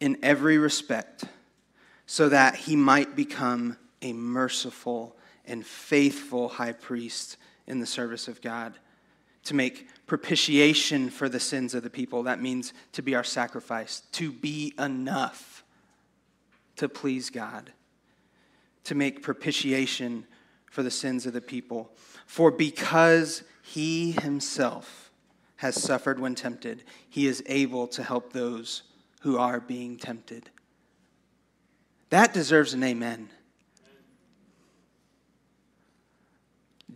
in 0.00 0.18
every 0.22 0.58
respect, 0.58 1.24
so 2.06 2.28
that 2.28 2.54
he 2.54 2.76
might 2.76 3.16
become 3.16 3.76
a 4.02 4.12
merciful 4.12 5.16
and 5.44 5.64
faithful 5.64 6.48
high 6.48 6.72
priest 6.72 7.36
in 7.66 7.80
the 7.80 7.86
service 7.86 8.28
of 8.28 8.40
God, 8.42 8.74
to 9.44 9.54
make 9.54 9.88
propitiation 10.06 11.08
for 11.08 11.28
the 11.28 11.40
sins 11.40 11.74
of 11.74 11.82
the 11.82 11.90
people. 11.90 12.24
That 12.24 12.42
means 12.42 12.72
to 12.92 13.02
be 13.02 13.14
our 13.14 13.24
sacrifice, 13.24 14.02
to 14.12 14.32
be 14.32 14.74
enough 14.78 15.64
to 16.76 16.88
please 16.88 17.30
God, 17.30 17.72
to 18.84 18.94
make 18.94 19.22
propitiation 19.22 20.26
for 20.70 20.82
the 20.82 20.90
sins 20.90 21.26
of 21.26 21.32
the 21.32 21.40
people. 21.40 21.90
For 22.26 22.50
because 22.50 23.42
he 23.62 24.12
himself 24.12 25.10
has 25.56 25.80
suffered 25.80 26.20
when 26.20 26.34
tempted, 26.34 26.84
he 27.08 27.26
is 27.26 27.42
able 27.46 27.86
to 27.88 28.02
help 28.02 28.32
those 28.32 28.82
who 29.20 29.38
are 29.38 29.60
being 29.60 29.96
tempted. 29.96 30.50
That 32.10 32.32
deserves 32.32 32.74
an 32.74 32.82
amen. 32.82 33.30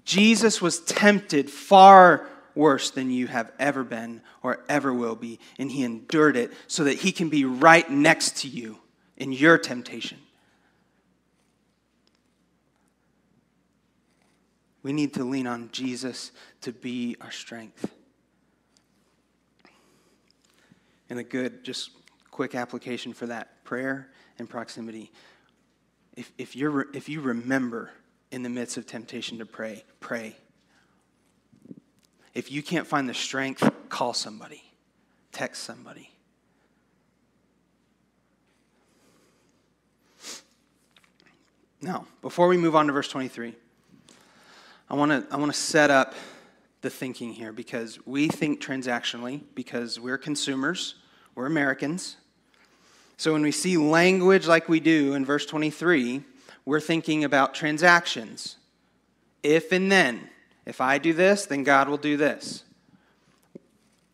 Jesus 0.05 0.63
was 0.63 0.81
tempted 0.81 1.51
far 1.51 2.27
worse 2.55 2.91
than 2.91 3.11
you 3.11 3.27
have 3.27 3.53
ever 3.59 3.85
been 3.85 4.23
or 4.43 4.65
ever 4.69 4.93
will 4.93 5.15
be, 5.15 5.39
and 5.59 5.71
he 5.71 5.83
endured 5.83 6.37
it 6.37 6.53
so 6.67 6.85
that 6.85 6.99
he 6.99 7.13
can 7.13 7.29
be 7.29 7.45
right 7.45 7.89
next 7.91 8.39
to 8.39 8.49
you 8.49 8.79
in 9.17 9.33
your 9.33 9.59
temptation. 9.59 10.19
We 14.83 14.93
need 14.93 15.15
to 15.15 15.25
lean 15.25 15.47
on 15.47 15.69
Jesus 15.73 16.33
to 16.63 16.73
be 16.73 17.17
our 17.21 17.31
strength. 17.31 17.93
And 21.11 21.19
a 21.19 21.25
good, 21.25 21.65
just 21.65 21.91
quick 22.41 22.55
application 22.55 23.13
for 23.13 23.27
that 23.27 23.63
prayer 23.65 24.09
and 24.39 24.49
proximity. 24.49 25.13
If, 26.17 26.33
if, 26.39 26.57
you're, 26.57 26.87
if 26.95 27.07
you 27.07 27.21
remember 27.21 27.91
in 28.31 28.43
the 28.43 28.49
midst 28.49 28.79
of 28.79 28.87
temptation 28.87 29.37
to 29.41 29.45
pray, 29.45 29.85
pray. 30.01 30.35
If 32.33 32.51
you 32.51 32.63
can't 32.63 32.87
find 32.87 33.07
the 33.07 33.13
strength, 33.13 33.71
call 33.91 34.15
somebody, 34.15 34.63
text 35.33 35.65
somebody. 35.65 36.13
Now, 41.83 42.07
before 42.23 42.49
we 42.49 42.57
move 42.57 42.75
on 42.75 42.87
to 42.87 42.95
verse 42.95 43.09
23, 43.09 43.55
I 44.89 44.95
want 44.95 45.13
to 45.13 45.27
I 45.31 45.37
want 45.37 45.53
to 45.53 45.59
set 45.59 45.91
up 45.91 46.15
the 46.81 46.89
thinking 46.89 47.35
here 47.35 47.53
because 47.53 47.99
we 48.07 48.29
think 48.29 48.63
transactionally 48.63 49.43
because 49.55 50.01
we're 50.01 50.17
consumers, 50.17 50.95
we're 51.35 51.45
Americans. 51.45 52.17
So 53.21 53.35
when 53.35 53.43
we 53.43 53.53
see 53.53 53.77
language 53.77 54.47
like 54.47 54.67
we 54.67 54.81
do 54.81 55.13
in 55.13 55.27
verse 55.27 55.45
23, 55.45 56.23
we're 56.65 56.81
thinking 56.81 57.23
about 57.23 57.53
transactions. 57.53 58.57
If 59.43 59.73
and 59.73 59.93
then. 59.93 60.31
If 60.65 60.81
I 60.81 60.97
do 60.97 61.13
this, 61.13 61.45
then 61.45 61.63
God 61.63 61.91
will 61.91 61.99
do 61.99 62.17
this. 62.17 62.65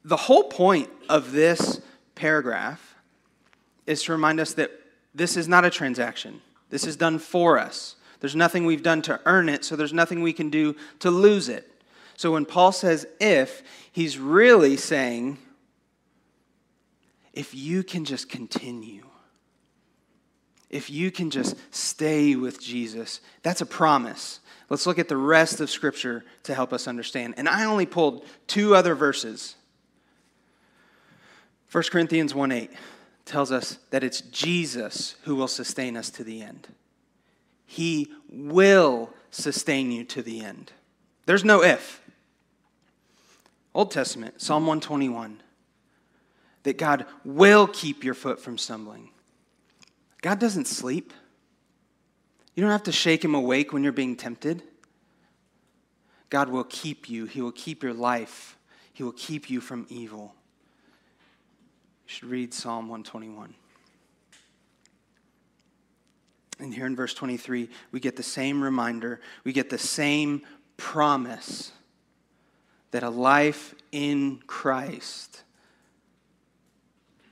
The 0.04 0.16
whole 0.16 0.42
point 0.42 0.90
of 1.08 1.30
this 1.30 1.80
paragraph 2.16 2.96
is 3.86 4.02
to 4.02 4.12
remind 4.12 4.40
us 4.40 4.54
that 4.54 4.72
this 5.14 5.36
is 5.36 5.46
not 5.46 5.64
a 5.64 5.70
transaction. 5.70 6.42
This 6.70 6.84
is 6.84 6.96
done 6.96 7.20
for 7.20 7.60
us. 7.60 7.94
There's 8.18 8.34
nothing 8.34 8.66
we've 8.66 8.82
done 8.82 9.02
to 9.02 9.20
earn 9.24 9.48
it, 9.48 9.64
so 9.64 9.76
there's 9.76 9.92
nothing 9.92 10.20
we 10.20 10.32
can 10.32 10.50
do 10.50 10.74
to 10.98 11.12
lose 11.12 11.48
it. 11.48 11.70
So 12.16 12.32
when 12.32 12.44
Paul 12.44 12.72
says 12.72 13.06
if, 13.20 13.62
he's 13.92 14.18
really 14.18 14.76
saying 14.76 15.38
if 17.36 17.54
you 17.54 17.84
can 17.84 18.04
just 18.04 18.28
continue, 18.28 19.04
if 20.70 20.90
you 20.90 21.12
can 21.12 21.30
just 21.30 21.54
stay 21.70 22.34
with 22.34 22.60
Jesus, 22.60 23.20
that's 23.42 23.60
a 23.60 23.66
promise. 23.66 24.40
Let's 24.68 24.86
look 24.86 24.98
at 24.98 25.08
the 25.08 25.16
rest 25.16 25.60
of 25.60 25.70
Scripture 25.70 26.24
to 26.44 26.54
help 26.54 26.72
us 26.72 26.88
understand. 26.88 27.34
And 27.36 27.48
I 27.48 27.66
only 27.66 27.86
pulled 27.86 28.24
two 28.48 28.74
other 28.74 28.96
verses. 28.96 29.54
1 31.70 31.84
Corinthians 31.90 32.34
1 32.34 32.50
8 32.50 32.70
tells 33.26 33.52
us 33.52 33.78
that 33.90 34.02
it's 34.02 34.22
Jesus 34.22 35.16
who 35.22 35.36
will 35.36 35.48
sustain 35.48 35.96
us 35.96 36.10
to 36.10 36.24
the 36.24 36.40
end. 36.42 36.68
He 37.66 38.10
will 38.30 39.10
sustain 39.30 39.92
you 39.92 40.04
to 40.04 40.22
the 40.22 40.40
end. 40.40 40.72
There's 41.26 41.44
no 41.44 41.62
if. 41.62 42.00
Old 43.74 43.90
Testament, 43.90 44.40
Psalm 44.40 44.62
121, 44.62 45.42
that 46.66 46.78
God 46.78 47.06
will 47.24 47.68
keep 47.68 48.02
your 48.02 48.12
foot 48.12 48.40
from 48.40 48.58
stumbling. 48.58 49.10
God 50.20 50.40
doesn't 50.40 50.66
sleep. 50.66 51.12
You 52.56 52.60
don't 52.60 52.72
have 52.72 52.82
to 52.84 52.92
shake 52.92 53.24
him 53.24 53.36
awake 53.36 53.72
when 53.72 53.84
you're 53.84 53.92
being 53.92 54.16
tempted. 54.16 54.64
God 56.28 56.48
will 56.48 56.64
keep 56.64 57.08
you, 57.08 57.26
He 57.26 57.40
will 57.40 57.52
keep 57.52 57.84
your 57.84 57.94
life, 57.94 58.58
He 58.92 59.04
will 59.04 59.12
keep 59.12 59.48
you 59.48 59.60
from 59.60 59.86
evil. 59.88 60.34
You 62.08 62.14
should 62.14 62.30
read 62.30 62.52
Psalm 62.52 62.88
121. 62.88 63.54
And 66.58 66.74
here 66.74 66.86
in 66.86 66.96
verse 66.96 67.14
23, 67.14 67.68
we 67.92 68.00
get 68.00 68.16
the 68.16 68.24
same 68.24 68.60
reminder, 68.60 69.20
we 69.44 69.52
get 69.52 69.70
the 69.70 69.78
same 69.78 70.42
promise 70.76 71.70
that 72.90 73.04
a 73.04 73.10
life 73.10 73.72
in 73.92 74.40
Christ 74.48 75.44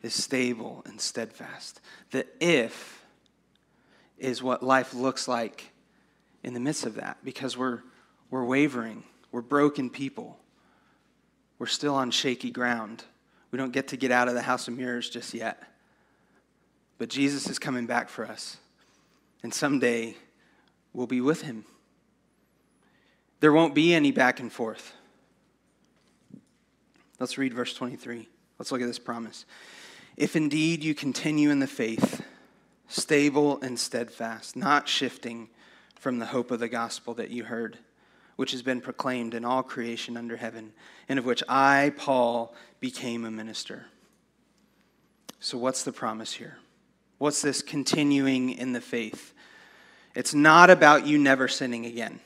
is 0.05 0.15
stable 0.15 0.83
and 0.87 1.01
steadfast. 1.01 1.81
The 2.11 2.27
if 2.39 3.03
is 4.19 4.43
what 4.43 4.63
life 4.63 4.93
looks 4.95 5.27
like 5.27 5.73
in 6.43 6.53
the 6.55 6.61
midst 6.61 6.85
of 6.85 6.97
that 6.97 7.19
because 7.25 7.57
we're, 7.57 7.81
we're 8.31 8.45
wavering, 8.45 9.03
we're 9.33 9.41
broken 9.41 9.89
people, 9.89 10.39
we're 11.59 11.67
still 11.67 11.95
on 11.95 12.11
shaky 12.11 12.51
ground. 12.51 13.05
We 13.51 13.57
don't 13.57 13.73
get 13.73 13.89
to 13.89 13.97
get 13.97 14.11
out 14.11 14.29
of 14.29 14.35
the 14.35 14.43
house 14.43 14.69
of 14.69 14.77
mirrors 14.77 15.09
just 15.09 15.33
yet. 15.33 15.63
But 16.99 17.09
Jesus 17.09 17.49
is 17.49 17.59
coming 17.59 17.87
back 17.87 18.09
for 18.09 18.27
us. 18.27 18.59
And 19.43 19.55
someday 19.55 20.17
we'll 20.93 21.07
be 21.07 21.21
with 21.21 21.43
him. 21.43 21.65
There 23.41 23.53
won't 23.53 23.75
be 23.75 23.95
any 23.95 24.11
back 24.11 24.41
and 24.41 24.53
forth. 24.53 24.93
Let's 27.19 27.39
read 27.39 27.55
verse 27.55 27.75
23. 27.75 28.29
Let's 28.59 28.71
look 28.71 28.81
at 28.81 28.87
this 28.87 28.99
promise. 28.99 29.47
If 30.17 30.37
indeed 30.37 30.85
you 30.85 30.95
continue 30.95 31.51
in 31.51 31.61
the 31.61 31.67
faith, 31.67 32.25
stable 32.89 33.61
and 33.61 33.79
steadfast, 33.79 34.57
not 34.57 34.89
shifting 34.89 35.49
from 35.97 36.19
the 36.19 36.27
hope 36.27 36.51
of 36.51 36.61
the 36.61 36.69
gospel 36.69 37.15
that 37.15 37.31
you 37.31 37.45
heard 37.45 37.79
which 38.37 38.53
has 38.53 38.63
been 38.63 38.81
proclaimed 38.81 39.35
in 39.35 39.45
all 39.45 39.63
creation 39.63 40.17
under 40.17 40.37
heaven, 40.37 40.73
and 41.09 41.19
of 41.19 41.25
which 41.25 41.43
I, 41.49 41.93
Paul, 41.97 42.55
became 42.81 43.25
a 43.25 43.31
minister. 43.31 43.87
So, 45.41 45.59
what's 45.59 45.85
the 45.85 45.93
promise 45.93 46.33
here? 46.33 46.59
What's 47.19 47.43
this 47.43 47.63
continuing 47.63 48.51
in 48.51 48.73
the 48.73 48.81
faith? 48.81 49.33
It's 50.15 50.35
not 50.35 50.71
about 50.71 51.07
you 51.07 51.19
never 51.19 51.49
sinning 51.49 51.87
again. 51.87 52.21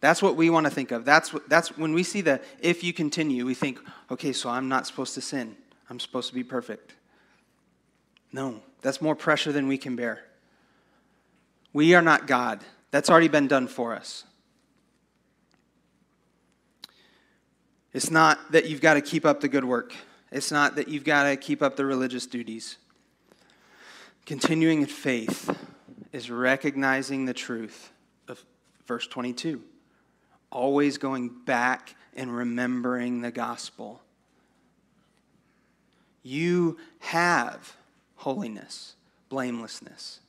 That's 0.00 0.22
what 0.22 0.36
we 0.36 0.48
want 0.48 0.66
to 0.66 0.70
think 0.70 0.92
of. 0.92 1.04
That's, 1.04 1.32
what, 1.32 1.48
that's 1.48 1.76
when 1.76 1.92
we 1.92 2.02
see 2.02 2.20
the 2.20 2.40
if 2.60 2.84
you 2.84 2.92
continue, 2.92 3.44
we 3.44 3.54
think, 3.54 3.80
okay, 4.10 4.32
so 4.32 4.48
I'm 4.48 4.68
not 4.68 4.86
supposed 4.86 5.14
to 5.14 5.20
sin. 5.20 5.56
I'm 5.90 5.98
supposed 5.98 6.28
to 6.28 6.34
be 6.34 6.44
perfect. 6.44 6.94
No, 8.32 8.60
that's 8.82 9.00
more 9.00 9.14
pressure 9.14 9.52
than 9.52 9.68
we 9.68 9.78
can 9.78 9.96
bear. 9.96 10.24
We 11.72 11.94
are 11.94 12.02
not 12.02 12.26
God. 12.26 12.60
That's 12.90 13.10
already 13.10 13.28
been 13.28 13.48
done 13.48 13.68
for 13.68 13.94
us. 13.94 14.24
It's 17.92 18.10
not 18.10 18.52
that 18.52 18.68
you've 18.68 18.80
got 18.80 18.94
to 18.94 19.00
keep 19.00 19.24
up 19.24 19.40
the 19.40 19.48
good 19.48 19.64
work. 19.64 19.94
It's 20.30 20.52
not 20.52 20.76
that 20.76 20.88
you've 20.88 21.04
got 21.04 21.24
to 21.24 21.36
keep 21.36 21.62
up 21.62 21.76
the 21.76 21.86
religious 21.86 22.26
duties. 22.26 22.76
Continuing 24.26 24.82
in 24.82 24.86
faith 24.86 25.56
is 26.12 26.30
recognizing 26.30 27.24
the 27.24 27.32
truth 27.32 27.90
of 28.28 28.44
verse 28.86 29.06
22, 29.06 29.62
always 30.52 30.98
going 30.98 31.30
back 31.46 31.94
and 32.14 32.34
remembering 32.36 33.22
the 33.22 33.30
gospel. 33.30 34.02
You 36.22 36.76
have 36.98 37.74
holiness, 38.18 38.94
blamelessness, 39.28 40.20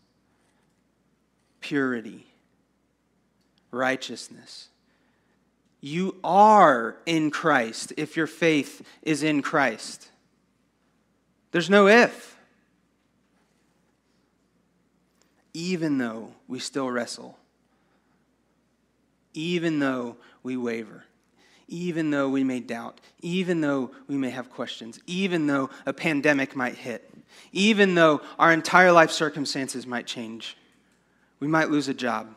purity, 1.60 2.26
righteousness, 3.72 4.70
you 5.82 6.16
are 6.24 6.98
in 7.06 7.32
Christ 7.32 7.94
if 7.98 8.18
your 8.18 8.28
faith 8.28 8.82
is 9.02 9.24
in 9.24 9.42
Christ. 9.42 10.10
There's 11.52 11.70
no 11.70 11.88
if. 11.88 12.38
Even 15.54 15.98
though 15.98 16.34
we 16.48 16.60
still 16.60 16.90
wrestle, 16.90 17.38
even 19.34 19.80
though 19.80 20.16
we 20.44 20.58
waver, 20.58 21.06
even 21.68 22.12
though 22.12 22.30
we 22.30 22.44
may 22.44 22.60
doubt, 22.60 23.00
even 23.22 23.62
though 23.62 23.92
we 24.08 24.16
may 24.16 24.30
have 24.30 24.50
questions, 24.50 25.00
even 25.08 25.48
though 25.48 25.70
a 25.86 25.94
pandemic 25.94 26.56
might 26.56 26.76
hit, 26.76 27.09
even 27.52 27.96
though 27.96 28.22
our 28.38 28.52
entire 28.52 28.92
life 28.92 29.12
circumstances 29.12 29.88
might 29.88 30.06
change, 30.06 30.58
we 31.40 31.48
might 31.48 31.70
lose 31.70 31.88
a 31.88 31.94
job, 31.94 32.36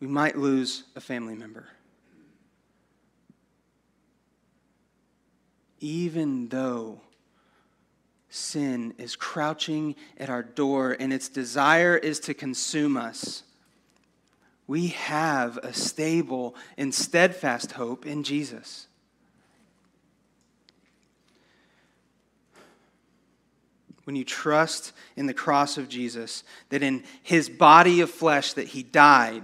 we 0.00 0.06
might 0.06 0.36
lose 0.36 0.84
a 0.94 1.00
family 1.00 1.34
member. 1.34 1.68
even 5.80 6.48
though 6.48 7.00
sin 8.28 8.94
is 8.98 9.16
crouching 9.16 9.94
at 10.18 10.28
our 10.28 10.42
door 10.42 10.96
and 10.98 11.12
its 11.12 11.28
desire 11.28 11.96
is 11.96 12.20
to 12.20 12.34
consume 12.34 12.96
us, 12.96 13.42
we 14.66 14.88
have 14.88 15.58
a 15.58 15.72
stable 15.72 16.54
and 16.76 16.92
steadfast 16.92 17.72
hope 17.72 18.04
in 18.04 18.24
Jesus. 18.24 18.85
When 24.06 24.14
you 24.14 24.24
trust 24.24 24.92
in 25.16 25.26
the 25.26 25.34
cross 25.34 25.78
of 25.78 25.88
Jesus, 25.88 26.44
that 26.68 26.80
in 26.80 27.02
his 27.24 27.48
body 27.48 28.00
of 28.00 28.10
flesh 28.10 28.52
that 28.52 28.68
he 28.68 28.84
died 28.84 29.42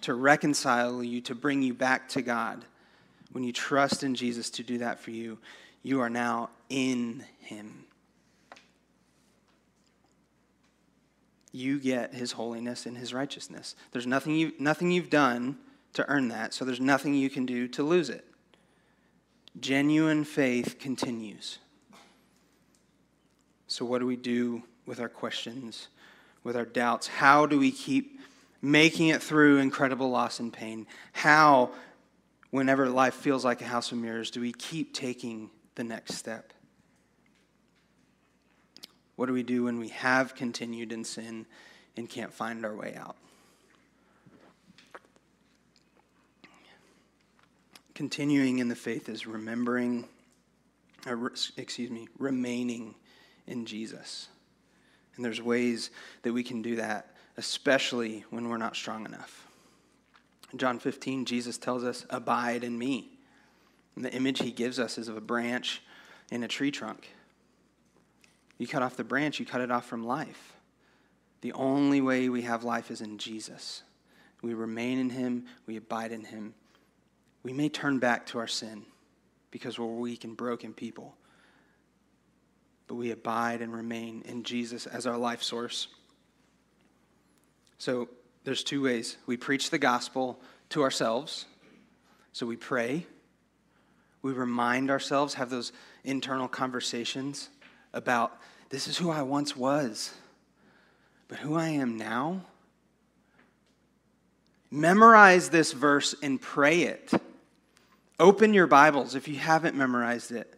to 0.00 0.14
reconcile 0.14 1.04
you, 1.04 1.20
to 1.20 1.34
bring 1.36 1.62
you 1.62 1.74
back 1.74 2.08
to 2.10 2.20
God, 2.20 2.64
when 3.30 3.44
you 3.44 3.52
trust 3.52 4.02
in 4.02 4.16
Jesus 4.16 4.50
to 4.50 4.64
do 4.64 4.78
that 4.78 4.98
for 4.98 5.12
you, 5.12 5.38
you 5.84 6.00
are 6.00 6.10
now 6.10 6.50
in 6.68 7.24
him. 7.38 7.84
You 11.52 11.78
get 11.78 12.12
his 12.12 12.32
holiness 12.32 12.86
and 12.86 12.98
his 12.98 13.14
righteousness. 13.14 13.76
There's 13.92 14.08
nothing, 14.08 14.34
you, 14.34 14.52
nothing 14.58 14.90
you've 14.90 15.10
done 15.10 15.56
to 15.92 16.08
earn 16.08 16.28
that, 16.28 16.52
so 16.52 16.64
there's 16.64 16.80
nothing 16.80 17.14
you 17.14 17.30
can 17.30 17.46
do 17.46 17.68
to 17.68 17.84
lose 17.84 18.10
it. 18.10 18.24
Genuine 19.60 20.24
faith 20.24 20.80
continues. 20.80 21.58
So, 23.70 23.84
what 23.84 24.00
do 24.00 24.06
we 24.06 24.16
do 24.16 24.64
with 24.84 24.98
our 24.98 25.08
questions, 25.08 25.86
with 26.42 26.56
our 26.56 26.64
doubts? 26.64 27.06
How 27.06 27.46
do 27.46 27.56
we 27.56 27.70
keep 27.70 28.18
making 28.60 29.08
it 29.08 29.22
through 29.22 29.58
incredible 29.58 30.10
loss 30.10 30.40
and 30.40 30.52
pain? 30.52 30.88
How, 31.12 31.70
whenever 32.50 32.88
life 32.88 33.14
feels 33.14 33.44
like 33.44 33.62
a 33.62 33.64
house 33.64 33.92
of 33.92 33.98
mirrors, 33.98 34.32
do 34.32 34.40
we 34.40 34.52
keep 34.52 34.92
taking 34.92 35.50
the 35.76 35.84
next 35.84 36.14
step? 36.14 36.52
What 39.14 39.26
do 39.26 39.32
we 39.32 39.44
do 39.44 39.62
when 39.62 39.78
we 39.78 39.90
have 39.90 40.34
continued 40.34 40.90
in 40.90 41.04
sin 41.04 41.46
and 41.96 42.10
can't 42.10 42.32
find 42.32 42.64
our 42.64 42.74
way 42.74 42.96
out? 42.96 43.14
Continuing 47.94 48.58
in 48.58 48.66
the 48.66 48.74
faith 48.74 49.08
is 49.08 49.28
remembering, 49.28 50.08
or, 51.06 51.30
excuse 51.56 51.90
me, 51.90 52.08
remaining 52.18 52.96
in 53.50 53.66
Jesus. 53.66 54.28
And 55.16 55.24
there's 55.24 55.42
ways 55.42 55.90
that 56.22 56.32
we 56.32 56.42
can 56.42 56.62
do 56.62 56.76
that, 56.76 57.14
especially 57.36 58.24
when 58.30 58.48
we're 58.48 58.56
not 58.56 58.76
strong 58.76 59.04
enough. 59.04 59.46
In 60.52 60.58
John 60.58 60.78
15, 60.78 61.24
Jesus 61.24 61.58
tells 61.58 61.84
us, 61.84 62.06
Abide 62.10 62.64
in 62.64 62.78
me. 62.78 63.18
And 63.96 64.04
the 64.04 64.12
image 64.12 64.40
he 64.40 64.52
gives 64.52 64.78
us 64.78 64.98
is 64.98 65.08
of 65.08 65.16
a 65.16 65.20
branch 65.20 65.82
in 66.30 66.42
a 66.42 66.48
tree 66.48 66.70
trunk. 66.70 67.10
You 68.56 68.66
cut 68.66 68.82
off 68.82 68.96
the 68.96 69.04
branch, 69.04 69.40
you 69.40 69.46
cut 69.46 69.60
it 69.60 69.70
off 69.70 69.86
from 69.86 70.06
life. 70.06 70.54
The 71.40 71.52
only 71.52 72.00
way 72.00 72.28
we 72.28 72.42
have 72.42 72.64
life 72.64 72.90
is 72.90 73.00
in 73.00 73.18
Jesus. 73.18 73.82
We 74.42 74.54
remain 74.54 74.98
in 74.98 75.10
him, 75.10 75.46
we 75.66 75.76
abide 75.76 76.12
in 76.12 76.24
him. 76.24 76.54
We 77.42 77.52
may 77.52 77.68
turn 77.68 77.98
back 77.98 78.26
to 78.26 78.38
our 78.38 78.46
sin 78.46 78.84
because 79.50 79.78
we're 79.78 79.86
weak 79.86 80.24
and 80.24 80.36
broken 80.36 80.72
people, 80.72 81.14
but 82.90 82.96
we 82.96 83.12
abide 83.12 83.62
and 83.62 83.72
remain 83.72 84.20
in 84.26 84.42
Jesus 84.42 84.84
as 84.84 85.06
our 85.06 85.16
life 85.16 85.44
source. 85.44 85.86
So 87.78 88.08
there's 88.42 88.64
two 88.64 88.82
ways. 88.82 89.16
We 89.26 89.36
preach 89.36 89.70
the 89.70 89.78
gospel 89.78 90.40
to 90.70 90.82
ourselves. 90.82 91.46
So 92.32 92.46
we 92.46 92.56
pray. 92.56 93.06
We 94.22 94.32
remind 94.32 94.90
ourselves, 94.90 95.34
have 95.34 95.50
those 95.50 95.70
internal 96.02 96.48
conversations 96.48 97.48
about 97.92 98.36
this 98.70 98.88
is 98.88 98.98
who 98.98 99.08
I 99.08 99.22
once 99.22 99.56
was, 99.56 100.12
but 101.28 101.38
who 101.38 101.54
I 101.54 101.68
am 101.68 101.96
now. 101.96 102.40
Memorize 104.68 105.50
this 105.50 105.70
verse 105.70 106.16
and 106.24 106.40
pray 106.40 106.82
it. 106.82 107.12
Open 108.18 108.52
your 108.52 108.66
Bibles 108.66 109.14
if 109.14 109.28
you 109.28 109.36
haven't 109.36 109.76
memorized 109.76 110.32
it 110.32 110.56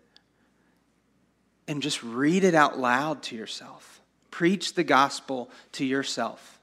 and 1.69 1.83
just 1.83 2.03
read 2.03 2.45
it 2.45 2.55
out 2.55 2.79
loud 2.79 3.23
to 3.25 3.37
yourself. 3.37 4.01
Preach 4.31 4.75
the 4.75 4.85
gospel 4.85 5.51
to 5.73 5.85
yourself 5.85 6.61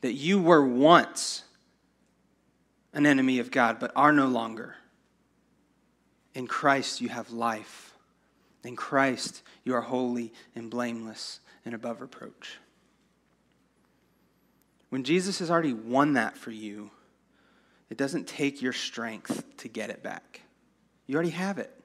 that 0.00 0.12
you 0.12 0.40
were 0.40 0.64
once 0.64 1.42
an 2.92 3.06
enemy 3.06 3.38
of 3.38 3.50
God, 3.50 3.78
but 3.78 3.92
are 3.94 4.12
no 4.12 4.26
longer. 4.26 4.76
In 6.34 6.46
Christ, 6.46 7.00
you 7.00 7.08
have 7.08 7.30
life. 7.30 7.94
In 8.64 8.76
Christ, 8.76 9.42
you 9.64 9.74
are 9.74 9.80
holy 9.80 10.32
and 10.54 10.70
blameless 10.70 11.40
and 11.64 11.74
above 11.74 12.00
reproach. 12.00 12.58
When 14.88 15.04
Jesus 15.04 15.40
has 15.40 15.50
already 15.50 15.72
won 15.72 16.14
that 16.14 16.36
for 16.36 16.50
you, 16.50 16.90
it 17.90 17.98
doesn't 17.98 18.26
take 18.26 18.62
your 18.62 18.72
strength 18.72 19.44
to 19.58 19.68
get 19.68 19.90
it 19.90 20.02
back. 20.02 20.42
You 21.06 21.16
already 21.16 21.30
have 21.30 21.58
it. 21.58 21.75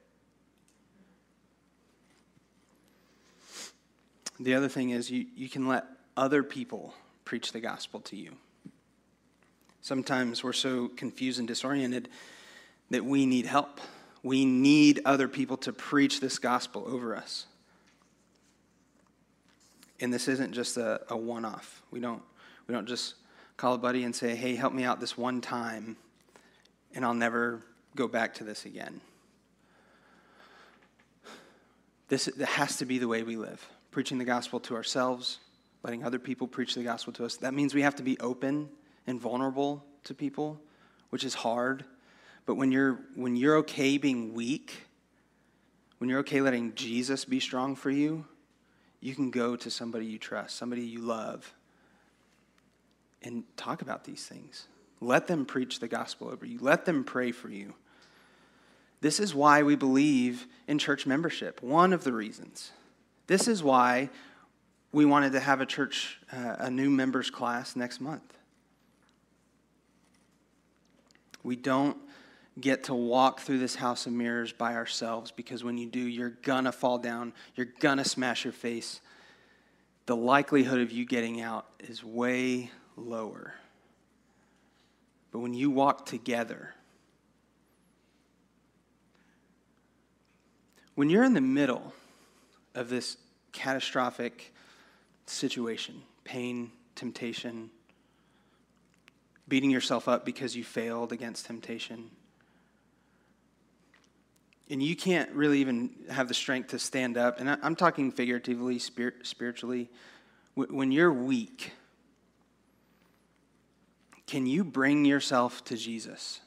The 4.42 4.56
other 4.56 4.70
thing 4.70 4.90
is, 4.90 5.12
you, 5.12 5.28
you 5.36 5.48
can 5.48 5.68
let 5.68 5.86
other 6.18 6.42
people 6.42 6.96
preach 7.26 7.52
the 7.52 7.60
gospel 7.60 8.00
to 8.02 8.16
you. 8.16 8.32
Sometimes 9.82 10.44
we're 10.44 10.52
so 10.52 10.88
confused 10.88 11.38
and 11.38 11.48
disoriented 11.48 12.10
that 12.90 13.06
we 13.06 13.28
need 13.28 13.46
help. 13.46 13.80
We 14.24 14.46
need 14.46 15.02
other 15.06 15.28
people 15.28 15.58
to 15.58 15.72
preach 15.72 16.20
this 16.22 16.40
gospel 16.40 16.84
over 16.88 17.16
us. 17.16 17.46
And 20.00 20.12
this 20.12 20.28
isn't 20.28 20.54
just 20.54 20.76
a, 20.76 21.02
a 21.10 21.16
one 21.16 21.46
off. 21.46 21.84
We 21.92 22.00
don't, 22.00 22.24
we 22.68 22.74
don't 22.74 22.88
just 22.88 23.14
call 23.58 23.76
a 23.76 23.78
buddy 23.78 24.04
and 24.04 24.16
say, 24.16 24.36
hey, 24.36 24.56
help 24.56 24.74
me 24.74 24.84
out 24.84 25.00
this 25.00 25.16
one 25.16 25.42
time, 25.42 25.98
and 26.96 27.06
I'll 27.06 27.14
never 27.14 27.62
go 27.96 28.08
back 28.08 28.34
to 28.36 28.44
this 28.44 28.66
again. 28.66 29.02
This 32.08 32.28
has 32.44 32.78
to 32.78 32.86
be 32.86 32.98
the 32.98 33.08
way 33.08 33.22
we 33.22 33.36
live 33.36 33.64
preaching 33.92 34.18
the 34.18 34.26
gospel 34.26 34.60
to 34.62 34.76
ourselves, 34.76 35.40
letting 35.84 36.04
other 36.04 36.20
people 36.20 36.48
preach 36.48 36.76
the 36.76 36.84
gospel 36.84 37.14
to 37.14 37.26
us. 37.26 37.38
That 37.38 37.54
means 37.54 37.74
we 37.74 37.82
have 37.82 37.96
to 37.96 38.04
be 38.04 38.20
open 38.20 38.70
and 39.06 39.20
vulnerable 39.20 39.84
to 40.06 40.14
people, 40.14 40.60
which 41.10 41.24
is 41.24 41.34
hard. 41.34 41.86
But 42.46 42.56
when 42.56 42.72
you're 42.72 43.00
when 43.16 43.36
you're 43.36 43.58
okay 43.58 43.98
being 43.98 44.34
weak, 44.34 44.88
when 46.00 46.10
you're 46.10 46.20
okay 46.20 46.42
letting 46.42 46.74
Jesus 46.74 47.26
be 47.26 47.40
strong 47.40 47.76
for 47.76 47.92
you, 47.92 48.26
you 49.02 49.14
can 49.14 49.30
go 49.30 49.56
to 49.56 49.70
somebody 49.70 50.06
you 50.06 50.18
trust, 50.18 50.56
somebody 50.56 50.84
you 50.84 51.00
love, 51.00 51.54
and 53.22 53.44
talk 53.58 53.82
about 53.82 54.04
these 54.04 54.26
things. 54.26 54.68
Let 55.00 55.28
them 55.28 55.46
preach 55.46 55.80
the 55.80 55.88
gospel 55.88 56.30
over 56.30 56.46
you. 56.46 56.60
Let 56.62 56.86
them 56.86 57.04
pray 57.04 57.32
for 57.32 57.50
you. 57.50 57.74
This 59.02 59.20
is 59.20 59.34
why 59.34 59.64
we 59.64 59.76
believe 59.76 60.46
in 60.68 60.78
church 60.78 61.08
membership. 61.08 61.62
One 61.64 61.92
of 61.92 62.04
the 62.04 62.14
reasons. 62.14 62.72
This 63.32 63.48
is 63.48 63.64
why 63.64 64.10
we 64.92 65.06
wanted 65.06 65.32
to 65.32 65.40
have 65.40 65.62
a 65.62 65.66
church, 65.66 66.20
uh, 66.34 66.56
a 66.60 66.70
new 66.70 66.90
members 66.90 67.30
class 67.30 67.78
next 67.78 68.02
month. 68.02 68.38
We 71.42 71.56
don't 71.56 71.96
get 72.60 72.84
to 72.84 72.94
walk 72.94 73.40
through 73.40 73.60
this 73.60 73.76
house 73.76 74.06
of 74.06 74.12
mirrors 74.12 74.52
by 74.52 74.76
ourselves 74.76 75.32
because 75.32 75.64
when 75.64 75.78
you 75.78 75.88
do, 75.88 76.02
you're 76.02 76.32
gonna 76.42 76.74
fall 76.74 76.98
down, 76.98 77.32
you're 77.56 77.70
gonna 77.80 78.04
smash 78.04 78.44
your 78.44 78.52
face. 78.52 79.00
The 80.08 80.16
likelihood 80.18 80.82
of 80.82 80.92
you 80.92 81.06
getting 81.06 81.40
out 81.40 81.68
is 81.80 82.04
way 82.04 82.70
lower. 82.98 83.54
But 85.32 85.40
when 85.40 85.54
you 85.54 85.72
walk 85.72 86.06
together, 86.06 86.76
when 90.96 91.10
you're 91.10 91.24
in 91.24 91.34
the 91.34 91.40
middle 91.40 91.94
of 92.76 92.90
this 92.90 93.18
catastrophic 93.52 94.54
situation, 95.26 96.02
pain, 96.24 96.72
temptation, 96.96 97.70
beating 99.48 99.70
yourself 99.70 100.08
up 100.08 100.26
because 100.26 100.56
you 100.56 100.64
failed 100.64 101.12
against 101.12 101.46
temptation. 101.46 102.10
And 104.70 104.82
you 104.82 104.96
can't 104.96 105.30
really 105.32 105.60
even 105.60 105.90
have 106.10 106.30
the 106.30 106.34
strength 106.34 106.70
to 106.70 106.80
stand 106.80 107.18
up. 107.18 107.40
And 107.42 107.50
I'm 107.50 107.76
talking 107.76 108.12
figuratively, 108.12 108.80
spiritually. 108.80 109.90
When 110.56 110.94
you're 110.94 111.12
weak, 111.12 111.74
can 114.28 114.46
you 114.46 114.64
bring 114.64 115.04
yourself 115.04 115.66
to 115.66 115.76
Jesus? 115.76 116.40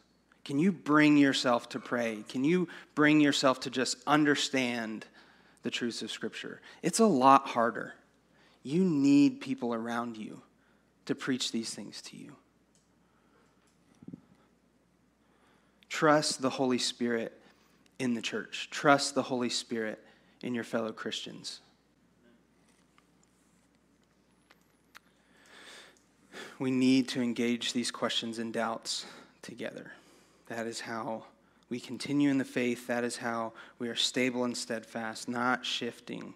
Can 0.42 0.58
you 0.58 0.72
bring 0.72 1.18
yourself 1.18 1.68
to 1.70 1.78
pray? 1.78 2.24
Can 2.28 2.44
you 2.44 2.68
bring 2.94 3.20
yourself 3.20 3.60
to 3.60 3.70
just 3.70 3.98
understand 4.06 5.06
the 5.64 5.70
truths 5.70 6.02
of 6.02 6.12
Scripture? 6.12 6.60
It's 6.82 7.00
a 7.00 7.06
lot 7.06 7.48
harder. 7.48 7.94
You 8.62 8.84
need 8.84 9.40
people 9.40 9.74
around 9.74 10.16
you 10.16 10.40
to 11.06 11.16
preach 11.16 11.50
these 11.50 11.74
things 11.74 12.00
to 12.02 12.16
you. 12.16 12.36
Trust 15.88 16.40
the 16.40 16.50
Holy 16.50 16.78
Spirit 16.78 17.40
in 17.98 18.14
the 18.14 18.22
church, 18.22 18.68
trust 18.70 19.14
the 19.14 19.22
Holy 19.22 19.50
Spirit 19.50 20.02
in 20.42 20.54
your 20.54 20.64
fellow 20.64 20.92
Christians. 20.92 21.60
We 26.58 26.70
need 26.70 27.08
to 27.10 27.22
engage 27.22 27.72
these 27.72 27.90
questions 27.90 28.38
and 28.38 28.52
doubts 28.52 29.06
together. 29.42 29.92
That 30.46 30.66
is 30.66 30.80
how 30.80 31.24
we 31.74 31.80
continue 31.80 32.30
in 32.30 32.38
the 32.38 32.44
faith. 32.44 32.86
That 32.86 33.02
is 33.02 33.16
how 33.16 33.52
we 33.80 33.88
are 33.88 33.96
stable 33.96 34.44
and 34.44 34.56
steadfast, 34.56 35.28
not 35.28 35.66
shifting 35.66 36.34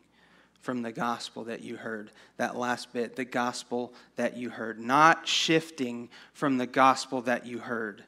from 0.62 0.82
the 0.82 0.91
gospel 0.91 1.45
that 1.45 1.62
you 1.62 1.76
heard. 1.76 2.11
That 2.39 2.57
last 2.57 2.93
bit, 2.93 3.14
the 3.14 3.24
gospel 3.24 3.95
that 4.16 4.36
you 4.36 4.51
heard, 4.51 4.80
not 4.80 5.28
shifting 5.28 6.09
from 6.32 6.59
the 6.59 6.66
gospel 6.66 7.22
that 7.22 7.47
you 7.47 7.61
heard. 7.61 8.03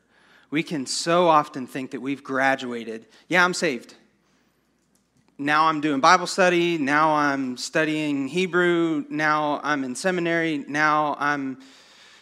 We 0.51 0.65
can 0.65 0.87
so 0.87 1.29
often 1.29 1.69
think 1.69 1.93
that 1.93 2.01
we've 2.01 2.25
graduated. 2.25 3.07
Yeah, 3.29 3.45
I'm 3.45 3.55
saved. 3.55 3.95
Now 5.39 5.69
I'm 5.69 5.81
doing 5.81 6.01
Bible 6.01 6.27
study. 6.27 6.79
Now 6.79 7.15
I'm 7.15 7.57
studying 7.57 8.27
Hebrew. 8.27 9.05
Now 9.09 9.61
I'm 9.63 9.85
in 9.85 9.95
seminary. 9.95 10.65
Now 10.67 11.15
I'm 11.21 11.61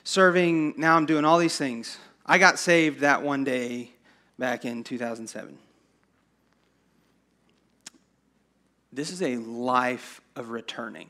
serving. 0.05 0.75
Now 0.77 0.97
I'm 0.97 1.07
doing 1.07 1.25
all 1.25 1.39
these 1.39 1.57
things. 1.57 1.97
I 2.27 2.37
got 2.37 2.59
saved 2.59 3.01
that 3.01 3.23
one 3.23 3.45
day 3.45 3.93
back 4.39 4.65
in 4.65 4.85
2007. 4.85 5.59
This 8.93 9.11
is 9.11 9.23
a 9.23 9.37
life 9.37 10.21
of 10.37 10.51
returning. 10.51 11.09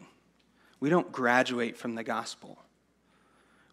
We 0.81 0.91
don't 0.91 1.11
graduate 1.13 1.77
from 1.77 1.95
the 1.95 2.05
gospel. 2.05 2.59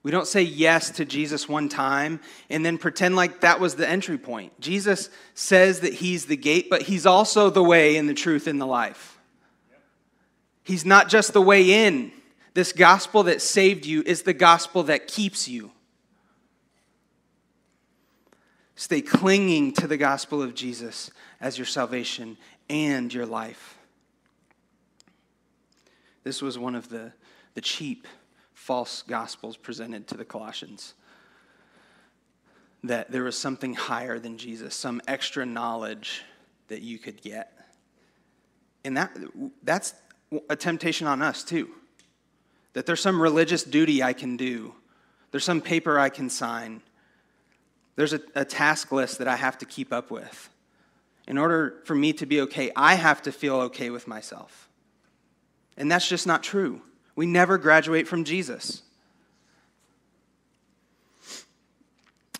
We 0.03 0.12
don't 0.12 0.28
say 0.28 0.43
yes 0.43 0.91
to 0.91 1.06
Jesus 1.06 1.49
one 1.49 1.68
time 1.68 2.20
and 2.49 2.64
then 2.64 2.78
pretend 2.78 3.16
like 3.16 3.41
that 3.41 3.60
was 3.60 3.74
the 3.74 3.89
entry 3.89 4.20
point. 4.20 4.60
Jesus 4.60 5.10
says 5.34 5.80
that 5.80 5.95
he's 5.95 6.28
the 6.28 6.38
gate, 6.38 6.70
but 6.70 6.84
he's 6.84 7.08
also 7.08 7.49
the 7.49 7.64
way 7.64 7.97
and 7.97 8.08
the 8.08 8.14
truth 8.14 8.45
and 8.45 8.62
the 8.62 8.68
life. 8.68 9.18
He's 10.64 10.86
not 10.86 11.10
just 11.10 11.34
the 11.34 11.41
way 11.41 11.86
in. 11.88 12.12
This 12.53 12.72
gospel 12.72 13.24
that 13.24 13.41
saved 13.41 13.86
you 13.86 14.03
is 14.06 14.22
the 14.22 14.34
gospel 14.34 14.84
that 14.84 15.08
keeps 15.08 15.47
you. 15.47 15.72
Stay 18.76 19.01
clinging 19.01 19.71
to 19.73 19.88
the 19.88 19.97
gospel 19.97 20.41
of 20.41 20.53
Jesus 20.53 21.09
as 21.39 21.57
your 21.57 21.65
salvation 21.65 22.38
and 22.69 23.13
your 23.13 23.26
life. 23.26 23.78
This 26.23 26.41
was 26.41 26.57
one 26.57 26.76
of 26.76 26.89
the, 26.89 27.13
the 27.53 27.61
cheap 27.61 28.07
false 28.53 29.03
gospels 29.03 29.55
presented 29.55 30.07
to 30.07 30.17
the 30.17 30.26
Colossians. 30.26 30.95
That 32.84 33.11
there 33.11 33.23
was 33.23 33.38
something 33.38 33.76
higher 33.76 34.19
than 34.19 34.38
Jesus, 34.38 34.76
some 34.76 35.01
extra 35.07 35.45
knowledge 35.45 36.23
that 36.67 36.82
you 36.82 36.97
could 36.97 37.21
get. 37.21 37.53
And 38.84 38.97
that, 38.97 39.15
that's 39.63 39.93
a 40.49 40.55
temptation 40.55 41.07
on 41.07 41.21
us 41.21 41.43
too. 41.43 41.69
That 42.73 42.86
there's 42.86 42.99
some 42.99 43.21
religious 43.21 43.63
duty 43.63 44.03
I 44.03 44.13
can 44.13 44.36
do, 44.36 44.76
there's 45.32 45.45
some 45.45 45.61
paper 45.61 45.97
I 45.97 46.09
can 46.09 46.30
sign, 46.30 46.82
there's 47.96 48.14
a, 48.14 48.22
a 48.36 48.46
task 48.46 48.91
list 48.91 49.20
that 49.20 49.28
I 49.28 49.36
have 49.36 49.58
to 49.60 49.66
keep 49.66 49.93
up 49.93 50.12
with. 50.12 50.50
In 51.28 51.38
order 51.38 51.82
for 51.86 51.96
me 51.96 52.14
to 52.14 52.26
be 52.26 52.41
okay, 52.41 52.72
I 52.76 52.96
have 52.96 53.22
to 53.24 53.32
feel 53.32 53.56
okay 53.62 53.89
with 53.89 54.08
myself. 54.08 54.70
And 55.78 55.91
that's 55.91 56.08
just 56.08 56.28
not 56.28 56.43
true. 56.43 56.82
We 57.16 57.26
never 57.26 57.58
graduate 57.58 58.08
from 58.08 58.24
Jesus. 58.24 58.84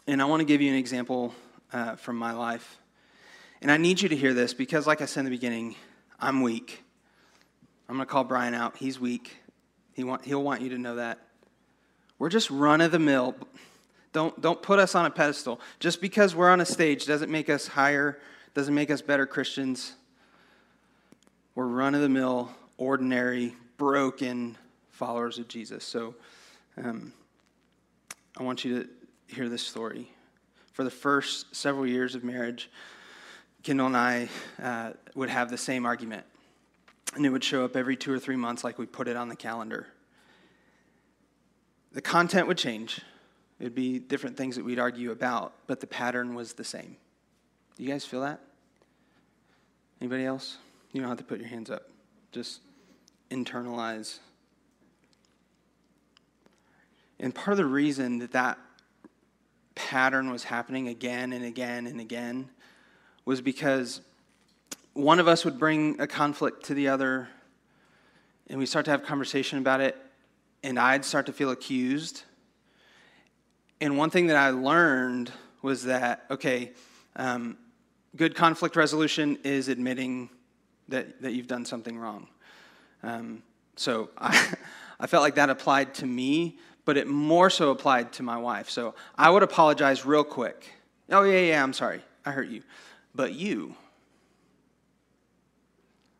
And 0.08 0.22
I 0.22 0.26
want 0.26 0.41
to 0.41 0.45
give 0.45 0.62
you 0.62 0.70
an 0.70 0.78
example 0.78 1.34
uh, 1.74 1.95
from 1.95 2.18
my 2.18 2.32
life. 2.32 2.78
And 3.62 3.72
I 3.72 3.78
need 3.78 4.01
you 4.01 4.10
to 4.10 4.16
hear 4.16 4.34
this 4.34 4.53
because, 4.53 4.86
like 4.86 5.01
I 5.01 5.06
said 5.06 5.22
in 5.22 5.26
the 5.26 5.32
beginning, 5.32 5.76
I'm 6.20 6.41
weak. 6.41 6.84
I'm 7.89 7.95
going 7.95 8.06
to 8.06 8.12
call 8.12 8.24
Brian 8.24 8.53
out. 8.53 8.78
He's 8.78 8.99
weak. 8.99 9.38
He 9.93 10.03
want, 10.03 10.26
he'll 10.26 10.43
want 10.43 10.62
you 10.62 10.70
to 10.70 10.78
know 10.78 10.97
that. 10.97 11.20
We're 12.20 12.30
just 12.30 12.51
run 12.51 12.82
of 12.82 12.91
the 12.91 12.99
mill. 12.99 13.36
Don't, 14.16 14.39
don't 14.39 14.61
put 14.61 14.80
us 14.80 14.95
on 14.95 15.05
a 15.05 15.09
pedestal. 15.09 15.59
Just 15.82 15.99
because 15.99 16.34
we're 16.34 16.49
on 16.49 16.61
a 16.61 16.66
stage 16.66 17.05
doesn't 17.05 17.30
make 17.30 17.49
us 17.49 17.68
higher, 17.68 18.18
doesn't 18.53 18.74
make 18.74 18.89
us 18.89 19.01
better 19.01 19.26
Christians. 19.26 19.91
We're 21.53 21.66
run 21.66 21.93
of 21.95 21.99
the 21.99 22.07
mill, 22.07 22.49
ordinary, 22.78 23.57
broken 23.76 24.57
followers 24.89 25.38
of 25.38 25.49
Jesus. 25.49 25.84
So 25.84 26.16
um, 26.82 27.11
I 28.38 28.43
want 28.43 28.63
you 28.63 28.84
to 28.84 29.36
hear 29.36 29.49
this 29.49 29.63
story. 29.63 30.09
For 30.72 30.86
the 30.86 30.89
first 30.89 31.53
several 31.53 31.86
years 31.86 32.16
of 32.16 32.24
marriage, 32.24 32.70
Kendall 33.63 33.88
and 33.88 33.97
I 33.97 34.30
uh, 34.63 34.91
would 35.16 35.30
have 35.30 35.49
the 35.49 35.57
same 35.57 35.86
argument. 35.86 36.24
And 37.16 37.26
it 37.26 37.32
would 37.32 37.43
show 37.43 37.66
up 37.66 37.76
every 37.76 37.97
two 37.97 38.13
or 38.13 38.20
three 38.20 38.38
months, 38.38 38.63
like 38.63 38.80
we 38.80 38.86
put 38.86 39.09
it 39.09 39.18
on 39.18 39.28
the 39.28 39.36
calendar. 39.36 39.88
The 41.91 42.01
content 42.01 42.47
would 42.47 42.57
change. 42.57 43.01
It'd 43.60 43.76
be 43.76 43.99
different 43.99 44.38
things 44.38 44.56
that 44.58 44.66
we'd 44.66 44.80
argue 44.80 45.12
about, 45.12 45.53
but 45.68 45.80
the 45.80 45.88
pattern 45.88 46.36
was 46.36 46.53
the 46.53 46.64
same. 46.64 46.97
Do 47.78 47.84
you 47.84 47.89
guys 47.89 48.06
feel 48.06 48.22
that? 48.22 48.41
Anybody 50.01 50.26
else? 50.26 50.58
You 50.91 51.01
don't 51.01 51.10
have 51.10 51.18
to 51.20 51.24
put 51.24 51.39
your 51.39 51.49
hands 51.49 51.70
up. 51.70 51.89
Just 52.32 52.62
internalize. 53.32 54.20
And 57.20 57.34
part 57.34 57.53
of 57.53 57.58
the 57.58 57.66
reason 57.66 58.20
that 58.20 58.34
that 58.34 58.58
pattern 59.74 60.32
was 60.32 60.43
happening 60.43 60.88
again 60.88 61.34
and 61.34 61.45
again 61.45 61.88
and 61.88 61.99
again 61.99 62.49
was 63.26 63.41
because 63.41 64.01
one 64.93 65.20
of 65.20 65.28
us 65.28 65.43
would 65.43 65.60
bring 65.60 65.99
a 65.99 66.08
conflict 66.08 66.66
to 66.66 66.74
the 66.74 66.88
other, 66.88 67.28
and 68.47 68.60
we 68.60 68.66
start 68.66 68.86
to 68.86 68.91
have 68.91 69.03
conversation 69.03 69.60
about 69.60 69.82
it, 69.82 69.97
and 70.64 70.80
I'd 70.80 71.03
start 71.03 71.26
to 71.26 71.34
feel 71.34 71.51
accused. 71.51 72.24
And 73.82 73.97
one 73.97 74.09
thing 74.09 74.28
that 74.28 74.38
I 74.38 74.51
learned 74.51 75.32
was 75.61 75.84
that, 75.86 76.26
okay, 76.32 76.71
um, 77.15 77.57
good 78.15 78.36
conflict 78.36 78.76
resolution 78.76 79.38
is 79.43 79.67
admitting 79.67 80.30
that, 80.88 81.21
that 81.21 81.34
you've 81.34 81.47
done 81.47 81.65
something 81.65 81.97
wrong. 81.97 82.28
Um, 83.03 83.43
so 83.76 84.09
I, 84.17 84.53
I 84.99 85.07
felt 85.07 85.23
like 85.23 85.36
that 85.36 85.49
applied 85.49 85.93
to 85.95 86.05
me, 86.05 86.57
but 86.86 86.97
it 86.97 87.07
more 87.07 87.49
so 87.49 87.71
applied 87.71 88.13
to 88.13 88.23
my 88.23 88.38
wife. 88.38 88.69
So 88.69 88.95
I 89.17 89.30
would 89.30 89.43
apologize 89.43 90.05
real 90.05 90.23
quick. 90.23 90.71
Oh, 91.09 91.23
yeah, 91.23 91.39
yeah, 91.39 91.63
I'm 91.63 91.73
sorry. 91.73 92.01
I 92.26 92.32
hurt 92.32 92.47
you. 92.47 92.63
But 93.13 93.34
you, 93.34 93.76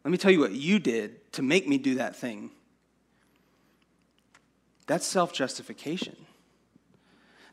let 0.04 0.12
me 0.12 0.18
tell 0.18 0.32
you 0.32 0.40
what 0.40 0.52
you 0.52 0.80
did 0.80 1.32
to 1.34 1.42
make 1.42 1.68
me 1.68 1.78
do 1.78 1.96
that 1.96 2.16
thing. 2.16 2.52
That's 4.88 5.06
self 5.06 5.34
justification. 5.34 6.16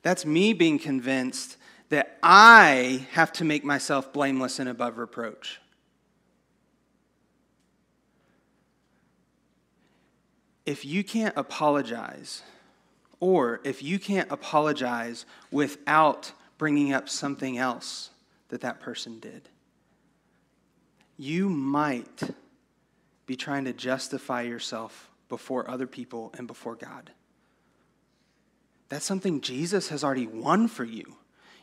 That's 0.02 0.26
me 0.26 0.52
being 0.52 0.78
convinced 0.78 1.56
that 1.88 2.18
I 2.22 3.06
have 3.12 3.32
to 3.34 3.44
make 3.44 3.64
myself 3.64 4.12
blameless 4.12 4.58
and 4.58 4.68
above 4.68 4.98
reproach. 4.98 5.60
If 10.64 10.84
you 10.84 11.02
can't 11.02 11.36
apologize, 11.36 12.42
or 13.20 13.60
if 13.64 13.82
you 13.82 13.98
can't 13.98 14.30
apologize 14.30 15.26
without 15.50 16.32
bringing 16.56 16.92
up 16.92 17.08
something 17.08 17.58
else 17.58 18.10
that 18.48 18.60
that 18.60 18.80
person 18.80 19.18
did, 19.20 19.48
you 21.16 21.48
might 21.48 22.22
be 23.26 23.36
trying 23.36 23.64
to 23.64 23.72
justify 23.72 24.42
yourself 24.42 25.10
before 25.28 25.68
other 25.68 25.86
people 25.86 26.32
and 26.38 26.46
before 26.46 26.74
God. 26.74 27.10
That's 28.92 29.06
something 29.06 29.40
Jesus 29.40 29.88
has 29.88 30.04
already 30.04 30.26
won 30.26 30.68
for 30.68 30.84
you. 30.84 31.16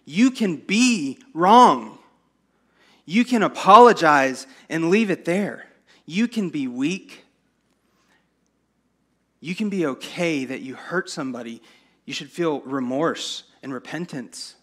You 0.04 0.32
can 0.32 0.56
be 0.58 1.20
wrong. 1.36 2.00
You 3.06 3.24
can 3.24 3.44
apologize 3.44 4.48
and 4.68 4.90
leave 4.90 5.12
it 5.12 5.26
there. 5.26 5.68
You 6.08 6.28
can 6.28 6.50
be 6.50 6.68
weak 6.68 7.26
you 9.42 9.56
can 9.56 9.70
be 9.70 9.86
okay 9.86 10.46
that 10.46 10.62
you 10.62 10.76
hurt 10.76 11.10
somebody. 11.10 11.62
You 12.06 12.14
should 12.14 12.30
feel 12.30 12.62
remorse 12.62 13.44
and 13.64 13.74
repentance. 13.74 14.56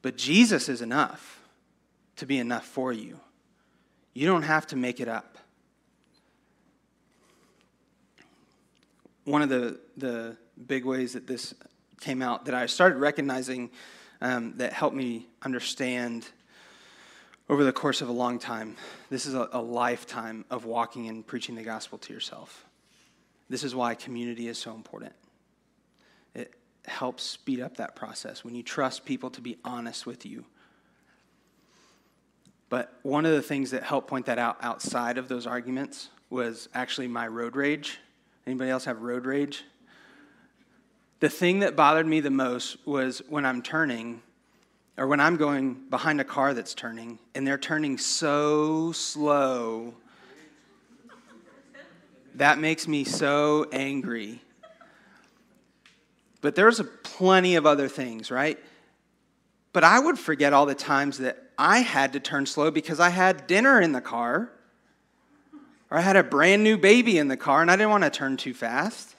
But 0.00 0.16
Jesus 0.16 0.68
is 0.68 0.82
enough 0.82 1.40
to 2.16 2.26
be 2.26 2.38
enough 2.38 2.66
for 2.66 2.92
you. 2.92 3.20
You 4.14 4.26
don't 4.26 4.42
have 4.42 4.66
to 4.68 4.76
make 4.76 4.98
it 4.98 5.08
up. 5.08 5.31
One 9.24 9.42
of 9.42 9.48
the, 9.48 9.78
the 9.96 10.36
big 10.66 10.84
ways 10.84 11.12
that 11.12 11.26
this 11.26 11.54
came 12.00 12.22
out 12.22 12.46
that 12.46 12.54
I 12.54 12.66
started 12.66 12.98
recognizing 12.98 13.70
um, 14.20 14.54
that 14.56 14.72
helped 14.72 14.96
me 14.96 15.28
understand 15.42 16.28
over 17.48 17.64
the 17.64 17.72
course 17.72 18.00
of 18.00 18.08
a 18.08 18.12
long 18.12 18.38
time. 18.38 18.76
This 19.10 19.26
is 19.26 19.34
a, 19.34 19.48
a, 19.52 19.60
lifetime 19.60 20.44
of 20.50 20.64
walking 20.64 21.08
and 21.08 21.26
preaching 21.26 21.54
the 21.54 21.62
gospel 21.62 21.98
to 21.98 22.12
yourself. 22.12 22.64
This 23.48 23.64
is 23.64 23.74
why 23.74 23.94
community 23.94 24.48
is 24.48 24.58
so 24.58 24.74
important. 24.74 25.12
It 26.34 26.54
helps 26.86 27.22
speed 27.22 27.60
up 27.60 27.76
that 27.76 27.94
process 27.94 28.44
when 28.44 28.54
you 28.54 28.62
trust 28.62 29.04
people 29.04 29.30
to 29.30 29.40
be 29.40 29.58
honest 29.64 30.06
with 30.06 30.24
you. 30.24 30.44
But 32.68 32.98
one 33.02 33.26
of 33.26 33.32
the 33.32 33.42
things 33.42 33.72
that 33.72 33.82
helped 33.82 34.08
point 34.08 34.26
that 34.26 34.38
out 34.38 34.56
outside 34.62 35.18
of 35.18 35.28
those 35.28 35.46
arguments 35.46 36.08
was 36.30 36.68
actually 36.72 37.08
my 37.08 37.28
road 37.28 37.54
rage. 37.54 37.98
Anybody 38.46 38.70
else 38.70 38.84
have 38.86 39.02
road 39.02 39.24
rage? 39.24 39.64
The 41.20 41.28
thing 41.28 41.60
that 41.60 41.76
bothered 41.76 42.06
me 42.06 42.20
the 42.20 42.30
most 42.30 42.84
was 42.86 43.22
when 43.28 43.46
I'm 43.46 43.62
turning 43.62 44.22
or 44.96 45.06
when 45.06 45.20
I'm 45.20 45.36
going 45.36 45.74
behind 45.88 46.20
a 46.20 46.24
car 46.24 46.52
that's 46.52 46.74
turning 46.74 47.18
and 47.34 47.46
they're 47.46 47.58
turning 47.58 47.96
so 47.96 48.92
slow, 48.92 49.94
that 52.34 52.58
makes 52.58 52.88
me 52.88 53.04
so 53.04 53.66
angry. 53.72 54.42
But 56.40 56.56
there's 56.56 56.80
a 56.80 56.84
plenty 56.84 57.54
of 57.54 57.66
other 57.66 57.88
things, 57.88 58.30
right? 58.30 58.58
But 59.72 59.84
I 59.84 60.00
would 60.00 60.18
forget 60.18 60.52
all 60.52 60.66
the 60.66 60.74
times 60.74 61.18
that 61.18 61.50
I 61.56 61.78
had 61.78 62.14
to 62.14 62.20
turn 62.20 62.46
slow 62.46 62.70
because 62.70 62.98
I 62.98 63.10
had 63.10 63.46
dinner 63.46 63.80
in 63.80 63.92
the 63.92 64.00
car 64.00 64.50
or 65.92 65.98
I 65.98 66.00
had 66.00 66.16
a 66.16 66.22
brand 66.22 66.64
new 66.64 66.78
baby 66.78 67.18
in 67.18 67.28
the 67.28 67.36
car 67.36 67.60
and 67.60 67.70
I 67.70 67.76
didn't 67.76 67.90
want 67.90 68.04
to 68.04 68.08
turn 68.08 68.38
too 68.38 68.54
fast. 68.54 69.14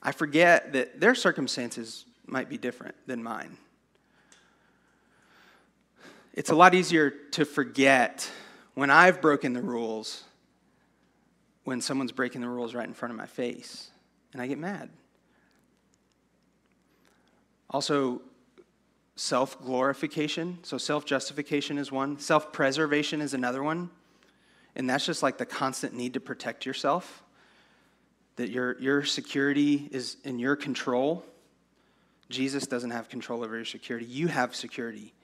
I 0.00 0.12
forget 0.12 0.74
that 0.74 1.00
their 1.00 1.16
circumstances 1.16 2.04
might 2.24 2.48
be 2.48 2.56
different 2.56 2.94
than 3.08 3.20
mine. 3.20 3.56
It's 6.34 6.50
a 6.50 6.54
lot 6.54 6.72
easier 6.72 7.10
to 7.32 7.44
forget 7.44 8.30
when 8.74 8.90
I've 8.90 9.20
broken 9.20 9.54
the 9.54 9.60
rules 9.60 10.22
when 11.64 11.80
someone's 11.80 12.12
breaking 12.12 12.42
the 12.42 12.48
rules 12.48 12.72
right 12.72 12.86
in 12.86 12.94
front 12.94 13.10
of 13.10 13.18
my 13.18 13.26
face, 13.26 13.90
and 14.32 14.40
I 14.40 14.46
get 14.46 14.58
mad. 14.58 14.88
Also, 17.70 18.22
self 19.16 19.60
glorification. 19.64 20.60
So, 20.62 20.78
self 20.78 21.04
justification 21.04 21.76
is 21.76 21.90
one, 21.90 22.20
self 22.20 22.52
preservation 22.52 23.20
is 23.20 23.34
another 23.34 23.64
one. 23.64 23.90
And 24.76 24.88
that's 24.88 25.06
just 25.06 25.22
like 25.22 25.38
the 25.38 25.46
constant 25.46 25.94
need 25.94 26.14
to 26.14 26.20
protect 26.20 26.66
yourself, 26.66 27.24
that 28.36 28.50
your, 28.50 28.78
your 28.78 29.04
security 29.04 29.88
is 29.90 30.18
in 30.22 30.38
your 30.38 30.54
control. 30.54 31.24
Jesus 32.28 32.66
doesn't 32.66 32.90
have 32.90 33.08
control 33.08 33.42
over 33.42 33.56
your 33.56 33.64
security, 33.64 34.06
you 34.06 34.28
have 34.28 34.54
security 34.54 35.14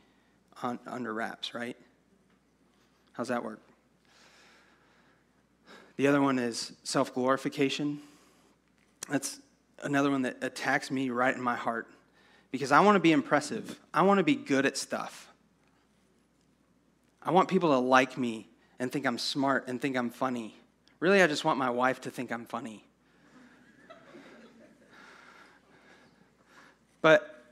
on, 0.62 0.78
under 0.86 1.12
wraps, 1.12 1.54
right? 1.54 1.76
How's 3.12 3.28
that 3.28 3.44
work? 3.44 3.60
The 5.96 6.06
other 6.06 6.22
one 6.22 6.38
is 6.38 6.72
self 6.82 7.12
glorification. 7.12 8.00
That's 9.10 9.38
another 9.82 10.10
one 10.10 10.22
that 10.22 10.38
attacks 10.42 10.90
me 10.90 11.10
right 11.10 11.34
in 11.34 11.42
my 11.42 11.56
heart 11.56 11.88
because 12.50 12.72
I 12.72 12.80
want 12.80 12.96
to 12.96 13.00
be 13.00 13.12
impressive. 13.12 13.78
I 13.92 14.02
want 14.02 14.18
to 14.18 14.24
be 14.24 14.34
good 14.36 14.64
at 14.64 14.78
stuff. 14.78 15.28
I 17.22 17.32
want 17.32 17.48
people 17.48 17.70
to 17.70 17.78
like 17.78 18.16
me 18.16 18.48
and 18.82 18.90
think 18.90 19.06
I'm 19.06 19.16
smart 19.16 19.68
and 19.68 19.80
think 19.80 19.96
I'm 19.96 20.10
funny. 20.10 20.56
Really, 20.98 21.22
I 21.22 21.28
just 21.28 21.44
want 21.44 21.56
my 21.56 21.70
wife 21.70 22.00
to 22.00 22.10
think 22.10 22.32
I'm 22.32 22.44
funny. 22.44 22.84
But 27.00 27.44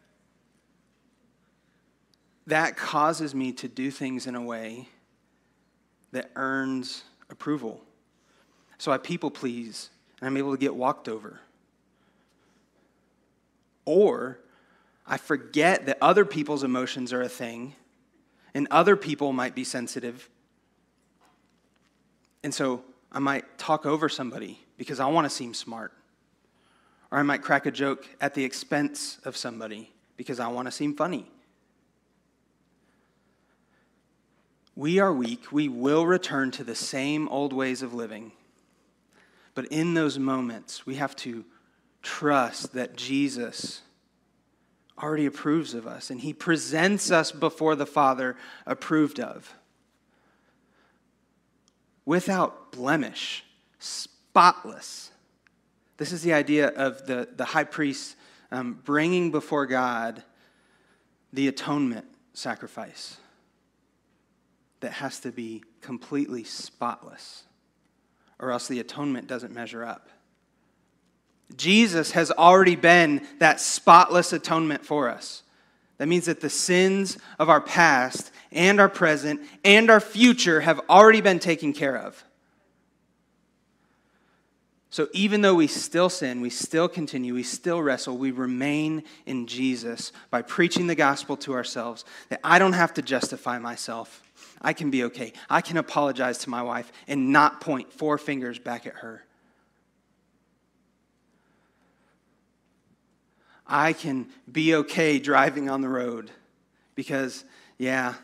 that 2.49 2.77
causes 2.77 3.33
me 3.33 3.53
to 3.53 3.69
do 3.69 3.93
things 3.93 4.27
in 4.27 4.35
a 4.35 4.43
way 4.43 4.89
that 6.11 6.33
earns 6.35 7.05
approval. 7.31 7.81
So 8.79 8.91
I 8.91 8.99
people 8.99 9.31
please, 9.31 9.91
and 10.21 10.27
I'm 10.27 10.37
able 10.37 10.51
to 10.51 10.59
get 10.59 10.75
walked 10.75 11.09
over. 11.09 11.39
Or 13.85 14.41
I 15.07 15.17
forget 15.17 15.87
that 15.87 15.97
other 16.03 16.25
people's 16.25 16.65
emotions 16.65 17.13
are 17.13 17.23
a 17.23 17.29
thing, 17.29 17.77
and 18.53 18.67
other 18.73 18.97
people 18.97 19.33
might 19.33 19.55
be 19.55 19.63
sensitive. 19.63 20.29
And 22.43 22.55
so 22.55 22.83
I 23.13 23.19
might 23.19 23.59
talk 23.59 23.87
over 23.87 24.09
somebody 24.09 24.61
because 24.77 25.01
I 25.01 25.07
want 25.07 25.27
to 25.27 25.31
seem 25.31 25.55
smart. 25.55 25.93
Or 27.11 27.19
I 27.19 27.23
might 27.23 27.43
crack 27.43 27.67
a 27.67 27.71
joke 27.71 28.07
at 28.21 28.35
the 28.35 28.45
expense 28.45 29.19
of 29.25 29.37
somebody 29.37 29.93
because 30.17 30.41
I 30.41 30.49
want 30.49 30.67
to 30.69 30.73
seem 30.73 30.95
funny. 30.95 31.27
We 34.77 34.99
are 34.99 35.13
weak. 35.13 35.53
We 35.53 35.69
will 35.69 36.07
return 36.07 36.51
to 36.53 36.65
the 36.65 36.75
same 36.75 37.29
old 37.29 37.53
ways 37.53 37.83
of 37.83 37.93
living. 37.93 38.33
But 39.55 39.67
in 39.67 39.95
those 39.95 40.19
moments, 40.19 40.87
we 40.87 40.95
have 40.95 41.17
to 41.17 41.45
trust 42.03 42.73
that 42.75 42.97
Jesus 42.97 43.83
already 45.03 45.27
approves 45.27 45.75
of 45.75 45.87
us 45.87 46.11
and 46.11 46.21
he 46.21 46.33
presents 46.33 47.11
us 47.11 47.33
before 47.33 47.75
the 47.75 47.87
Father 47.87 48.37
approved 48.67 49.19
of. 49.19 49.55
Without 52.05 52.73
blemish, 52.73 53.45
spotless. 53.79 55.11
This 55.97 56.13
is 56.13 56.23
the 56.23 56.33
idea 56.33 56.69
of 56.69 57.07
the, 57.07 57.29
the 57.37 57.45
high 57.45 57.65
priest 57.65 58.17
um, 58.51 58.81
bringing 58.85 59.31
before 59.31 59.67
God 59.67 60.23
the 61.33 61.49
atonement 61.49 62.07
sacrifice 62.33 63.17
that 64.81 64.93
has 64.93 65.21
to 65.21 65.31
be 65.31 65.63
completely 65.81 66.43
spotless, 66.43 67.45
or 68.39 68.51
else 68.51 68.67
the 68.67 68.81
atonement 68.81 69.27
doesn't 69.27 69.53
measure 69.53 69.85
up. 69.85 70.09
Jesus 71.57 72.13
has 72.13 72.31
already 72.31 72.77
been 72.77 73.27
that 73.39 73.61
spotless 73.61 74.33
atonement 74.33 74.87
for 74.87 75.09
us. 75.09 75.43
That 76.01 76.09
means 76.09 76.25
that 76.25 76.41
the 76.41 76.49
sins 76.49 77.19
of 77.39 77.51
our 77.51 77.61
past 77.61 78.31
and 78.51 78.81
our 78.81 78.89
present 78.89 79.43
and 79.63 79.91
our 79.91 80.01
future 80.01 80.63
have 80.63 80.81
already 80.89 81.21
been 81.21 81.39
taken 81.39 81.75
care 81.75 81.95
of. 81.95 82.25
So 84.89 85.09
even 85.13 85.43
though 85.43 85.57
we 85.57 85.67
still 85.67 86.09
sin, 86.09 86.41
we 86.41 86.49
still 86.49 86.89
continue, 86.89 87.35
we 87.35 87.43
still 87.43 87.83
wrestle, 87.83 88.17
we 88.17 88.31
remain 88.31 89.05
in 89.27 89.47
Jesus 89.47 90.11
by 90.31 90.41
preaching 90.41 90.87
the 90.87 90.95
gospel 90.95 91.37
to 91.37 91.53
ourselves 91.53 92.07
that 92.31 92.41
I 92.43 92.59
don't 92.59 92.73
have 92.73 92.95
to 92.95 93.03
justify 93.03 93.59
myself. 93.59 94.23
I 94.63 94.73
can 94.73 94.91
be 94.91 95.05
okay. 95.05 95.35
I 95.51 95.61
can 95.61 95.77
apologize 95.77 96.39
to 96.39 96.51
my 96.51 96.63
wife 96.63 96.91
and 97.09 97.31
not 97.31 97.61
point 97.61 97.93
four 97.93 98.17
fingers 98.17 98.59
back 98.59 98.87
at 98.87 98.95
her. 98.95 99.23
I 103.71 103.93
can 103.93 104.27
be 104.51 104.75
okay 104.75 105.21
driving 105.21 105.71
on 105.71 105.81
the 105.81 105.89
road 105.89 106.33
because, 106.97 107.45
yeah, 107.79 108.15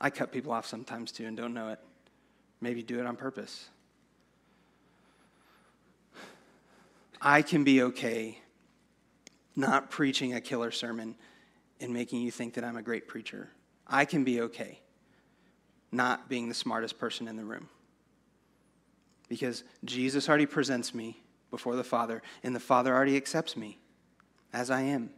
I 0.00 0.08
cut 0.08 0.32
people 0.32 0.52
off 0.52 0.66
sometimes 0.66 1.12
too 1.12 1.26
and 1.26 1.36
don't 1.36 1.52
know 1.52 1.68
it. 1.68 1.78
Maybe 2.62 2.82
do 2.82 2.98
it 2.98 3.06
on 3.06 3.14
purpose. 3.14 3.68
I 7.20 7.42
can 7.42 7.62
be 7.62 7.82
okay 7.82 8.38
not 9.54 9.90
preaching 9.90 10.32
a 10.32 10.40
killer 10.40 10.70
sermon 10.70 11.14
and 11.78 11.92
making 11.92 12.22
you 12.22 12.30
think 12.30 12.54
that 12.54 12.64
I'm 12.64 12.78
a 12.78 12.82
great 12.82 13.06
preacher. 13.06 13.50
I 13.86 14.06
can 14.06 14.24
be 14.24 14.40
okay 14.42 14.80
not 15.92 16.28
being 16.28 16.48
the 16.48 16.54
smartest 16.54 16.98
person 16.98 17.28
in 17.28 17.36
the 17.36 17.44
room. 17.44 17.68
Because 19.28 19.62
Jesus 19.84 20.28
already 20.28 20.46
presents 20.46 20.94
me 20.94 21.22
before 21.50 21.76
the 21.76 21.84
Father, 21.84 22.22
and 22.42 22.54
the 22.54 22.60
Father 22.60 22.94
already 22.94 23.16
accepts 23.16 23.56
me 23.56 23.78
as 24.56 24.70
I 24.70 24.80
am. 24.80 25.10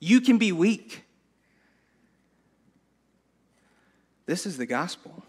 You 0.00 0.22
can 0.22 0.38
be 0.38 0.52
weak. 0.52 1.04
This 4.24 4.46
is 4.46 4.56
the 4.56 4.64
gospel. 4.64 5.22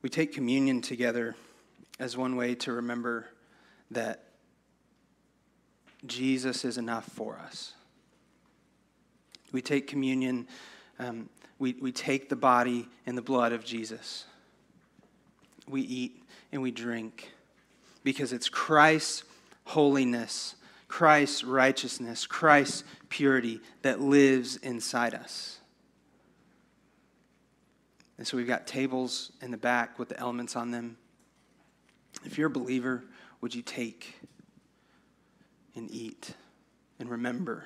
We 0.00 0.08
take 0.08 0.32
communion 0.32 0.80
together 0.80 1.36
as 2.00 2.16
one 2.16 2.36
way 2.36 2.54
to 2.54 2.72
remember 2.72 3.26
that 3.90 4.24
Jesus 6.06 6.64
is 6.64 6.78
enough 6.78 7.04
for 7.04 7.38
us. 7.38 7.74
We 9.52 9.60
take 9.60 9.86
communion, 9.86 10.48
um, 10.98 11.28
we, 11.58 11.74
we 11.74 11.92
take 11.92 12.30
the 12.30 12.36
body 12.36 12.88
and 13.04 13.16
the 13.16 13.22
blood 13.22 13.52
of 13.52 13.62
Jesus. 13.62 14.24
We 15.68 15.82
eat 15.82 16.21
and 16.52 16.62
we 16.62 16.70
drink 16.70 17.32
because 18.04 18.32
it's 18.32 18.48
Christ's 18.48 19.24
holiness, 19.64 20.54
Christ's 20.86 21.44
righteousness, 21.44 22.26
Christ's 22.26 22.84
purity 23.08 23.60
that 23.82 24.00
lives 24.00 24.56
inside 24.56 25.14
us. 25.14 25.58
And 28.18 28.26
so 28.26 28.36
we've 28.36 28.46
got 28.46 28.66
tables 28.66 29.32
in 29.40 29.50
the 29.50 29.56
back 29.56 29.98
with 29.98 30.10
the 30.10 30.18
elements 30.20 30.54
on 30.54 30.70
them. 30.70 30.96
If 32.24 32.38
you're 32.38 32.48
a 32.48 32.50
believer, 32.50 33.02
would 33.40 33.54
you 33.54 33.62
take 33.62 34.14
and 35.74 35.90
eat 35.90 36.34
and 37.00 37.08
remember 37.08 37.64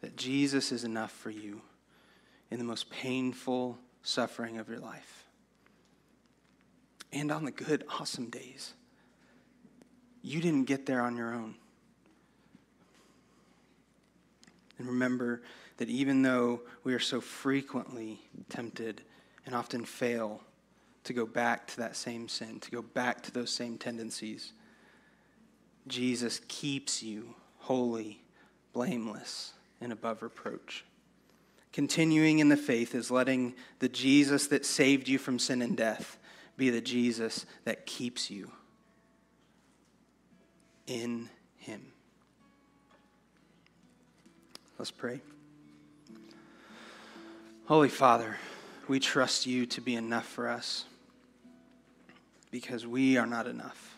that 0.00 0.16
Jesus 0.16 0.72
is 0.72 0.84
enough 0.84 1.12
for 1.12 1.30
you 1.30 1.60
in 2.50 2.58
the 2.58 2.64
most 2.64 2.90
painful 2.90 3.78
suffering 4.02 4.58
of 4.58 4.68
your 4.68 4.78
life? 4.78 5.21
And 7.12 7.30
on 7.30 7.44
the 7.44 7.50
good, 7.50 7.84
awesome 8.00 8.30
days. 8.30 8.74
You 10.22 10.40
didn't 10.40 10.64
get 10.64 10.86
there 10.86 11.02
on 11.02 11.16
your 11.16 11.34
own. 11.34 11.56
And 14.78 14.86
remember 14.86 15.42
that 15.76 15.88
even 15.88 16.22
though 16.22 16.60
we 16.84 16.94
are 16.94 17.00
so 17.00 17.20
frequently 17.20 18.20
tempted 18.48 19.02
and 19.44 19.54
often 19.54 19.84
fail 19.84 20.40
to 21.04 21.12
go 21.12 21.26
back 21.26 21.66
to 21.68 21.76
that 21.78 21.96
same 21.96 22.28
sin, 22.28 22.60
to 22.60 22.70
go 22.70 22.82
back 22.82 23.22
to 23.22 23.32
those 23.32 23.50
same 23.50 23.76
tendencies, 23.76 24.52
Jesus 25.88 26.40
keeps 26.48 27.02
you 27.02 27.34
holy, 27.58 28.22
blameless, 28.72 29.52
and 29.80 29.92
above 29.92 30.22
reproach. 30.22 30.84
Continuing 31.72 32.38
in 32.38 32.48
the 32.48 32.56
faith 32.56 32.94
is 32.94 33.10
letting 33.10 33.54
the 33.78 33.88
Jesus 33.88 34.46
that 34.48 34.66
saved 34.66 35.08
you 35.08 35.18
from 35.18 35.38
sin 35.38 35.62
and 35.62 35.76
death 35.76 36.18
be 36.62 36.70
the 36.70 36.80
Jesus 36.80 37.44
that 37.64 37.86
keeps 37.86 38.30
you 38.30 38.48
in 40.86 41.28
Him. 41.56 41.84
Let's 44.78 44.92
pray. 44.92 45.20
Holy 47.66 47.88
Father, 47.88 48.36
we 48.86 49.00
trust 49.00 49.44
you 49.44 49.66
to 49.66 49.80
be 49.80 49.96
enough 49.96 50.24
for 50.24 50.46
us 50.46 50.84
because 52.52 52.86
we 52.86 53.16
are 53.16 53.26
not 53.26 53.48
enough, 53.48 53.96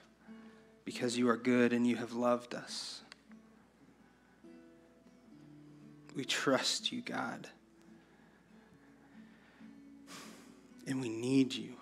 because 0.87 1.19
you 1.19 1.29
are 1.29 1.37
good 1.37 1.75
and 1.75 1.87
you 1.87 1.97
have 1.97 2.15
loved 2.15 2.55
us. 2.55 3.03
We 6.17 6.25
trust 6.25 6.93
you, 6.93 7.03
God, 7.03 7.47
and 10.87 11.03
we 11.03 11.11
need 11.11 11.53
you. 11.53 11.75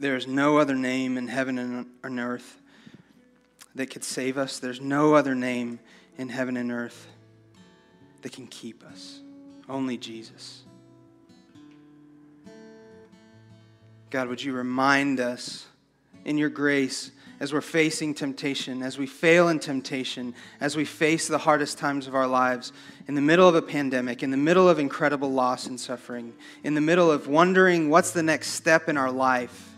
There 0.00 0.16
is 0.16 0.26
no 0.26 0.58
other 0.58 0.74
name 0.74 1.16
in 1.16 1.28
heaven 1.28 1.58
and 1.58 1.86
on 2.02 2.18
earth 2.18 2.60
that 3.74 3.86
could 3.86 4.04
save 4.04 4.38
us. 4.38 4.58
There's 4.58 4.80
no 4.80 5.14
other 5.14 5.34
name 5.34 5.78
in 6.18 6.28
heaven 6.28 6.56
and 6.56 6.70
earth 6.72 7.06
that 8.22 8.32
can 8.32 8.46
keep 8.46 8.84
us. 8.84 9.20
Only 9.68 9.96
Jesus. 9.96 10.62
God, 14.10 14.28
would 14.28 14.42
you 14.42 14.52
remind 14.52 15.20
us 15.20 15.66
in 16.24 16.38
your 16.38 16.48
grace 16.48 17.10
as 17.40 17.52
we're 17.52 17.60
facing 17.60 18.14
temptation, 18.14 18.82
as 18.82 18.96
we 18.96 19.06
fail 19.06 19.48
in 19.48 19.58
temptation, 19.58 20.34
as 20.60 20.76
we 20.76 20.84
face 20.84 21.26
the 21.26 21.38
hardest 21.38 21.78
times 21.78 22.06
of 22.06 22.14
our 22.14 22.26
lives, 22.26 22.72
in 23.08 23.14
the 23.14 23.20
middle 23.20 23.48
of 23.48 23.54
a 23.54 23.62
pandemic, 23.62 24.22
in 24.22 24.30
the 24.30 24.36
middle 24.36 24.68
of 24.68 24.78
incredible 24.78 25.30
loss 25.30 25.66
and 25.66 25.78
suffering, 25.78 26.32
in 26.62 26.74
the 26.74 26.80
middle 26.80 27.10
of 27.10 27.26
wondering 27.26 27.90
what's 27.90 28.12
the 28.12 28.22
next 28.22 28.50
step 28.50 28.88
in 28.88 28.96
our 28.96 29.10
life 29.10 29.73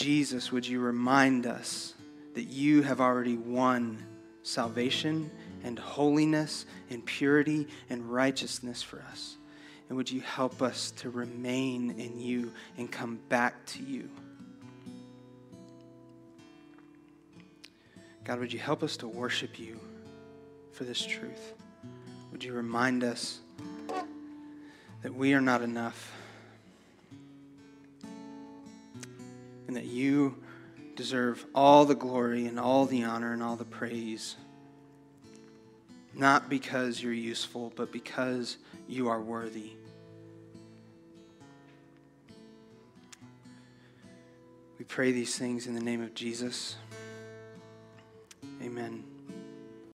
Jesus, 0.00 0.50
would 0.50 0.66
you 0.66 0.80
remind 0.80 1.46
us 1.46 1.94
that 2.34 2.44
you 2.44 2.82
have 2.82 3.00
already 3.00 3.36
won 3.36 4.02
salvation 4.42 5.30
and 5.62 5.78
holiness 5.78 6.64
and 6.88 7.04
purity 7.04 7.68
and 7.88 8.10
righteousness 8.10 8.82
for 8.82 9.02
us. 9.10 9.36
And 9.88 9.96
would 9.96 10.10
you 10.10 10.20
help 10.20 10.62
us 10.62 10.92
to 10.92 11.10
remain 11.10 11.90
in 11.98 12.18
you 12.18 12.52
and 12.78 12.90
come 12.90 13.18
back 13.28 13.66
to 13.66 13.82
you? 13.82 14.08
God, 18.24 18.38
would 18.38 18.52
you 18.52 18.58
help 18.58 18.82
us 18.82 18.96
to 18.98 19.08
worship 19.08 19.58
you 19.58 19.78
for 20.72 20.84
this 20.84 21.04
truth? 21.04 21.54
Would 22.30 22.44
you 22.44 22.52
remind 22.52 23.02
us 23.02 23.40
that 25.02 25.14
we 25.14 25.34
are 25.34 25.40
not 25.40 25.62
enough 25.62 26.12
and 29.70 29.76
that 29.76 29.84
you 29.84 30.34
deserve 30.96 31.46
all 31.54 31.84
the 31.84 31.94
glory 31.94 32.46
and 32.46 32.58
all 32.58 32.86
the 32.86 33.04
honor 33.04 33.32
and 33.32 33.40
all 33.40 33.54
the 33.54 33.64
praise. 33.64 34.34
Not 36.12 36.50
because 36.50 37.00
you're 37.00 37.12
useful, 37.12 37.72
but 37.76 37.92
because 37.92 38.56
you 38.88 39.06
are 39.06 39.20
worthy. 39.20 39.70
We 44.76 44.84
pray 44.86 45.12
these 45.12 45.38
things 45.38 45.68
in 45.68 45.76
the 45.76 45.80
name 45.80 46.02
of 46.02 46.14
Jesus. 46.14 46.74
Amen. 48.60 49.09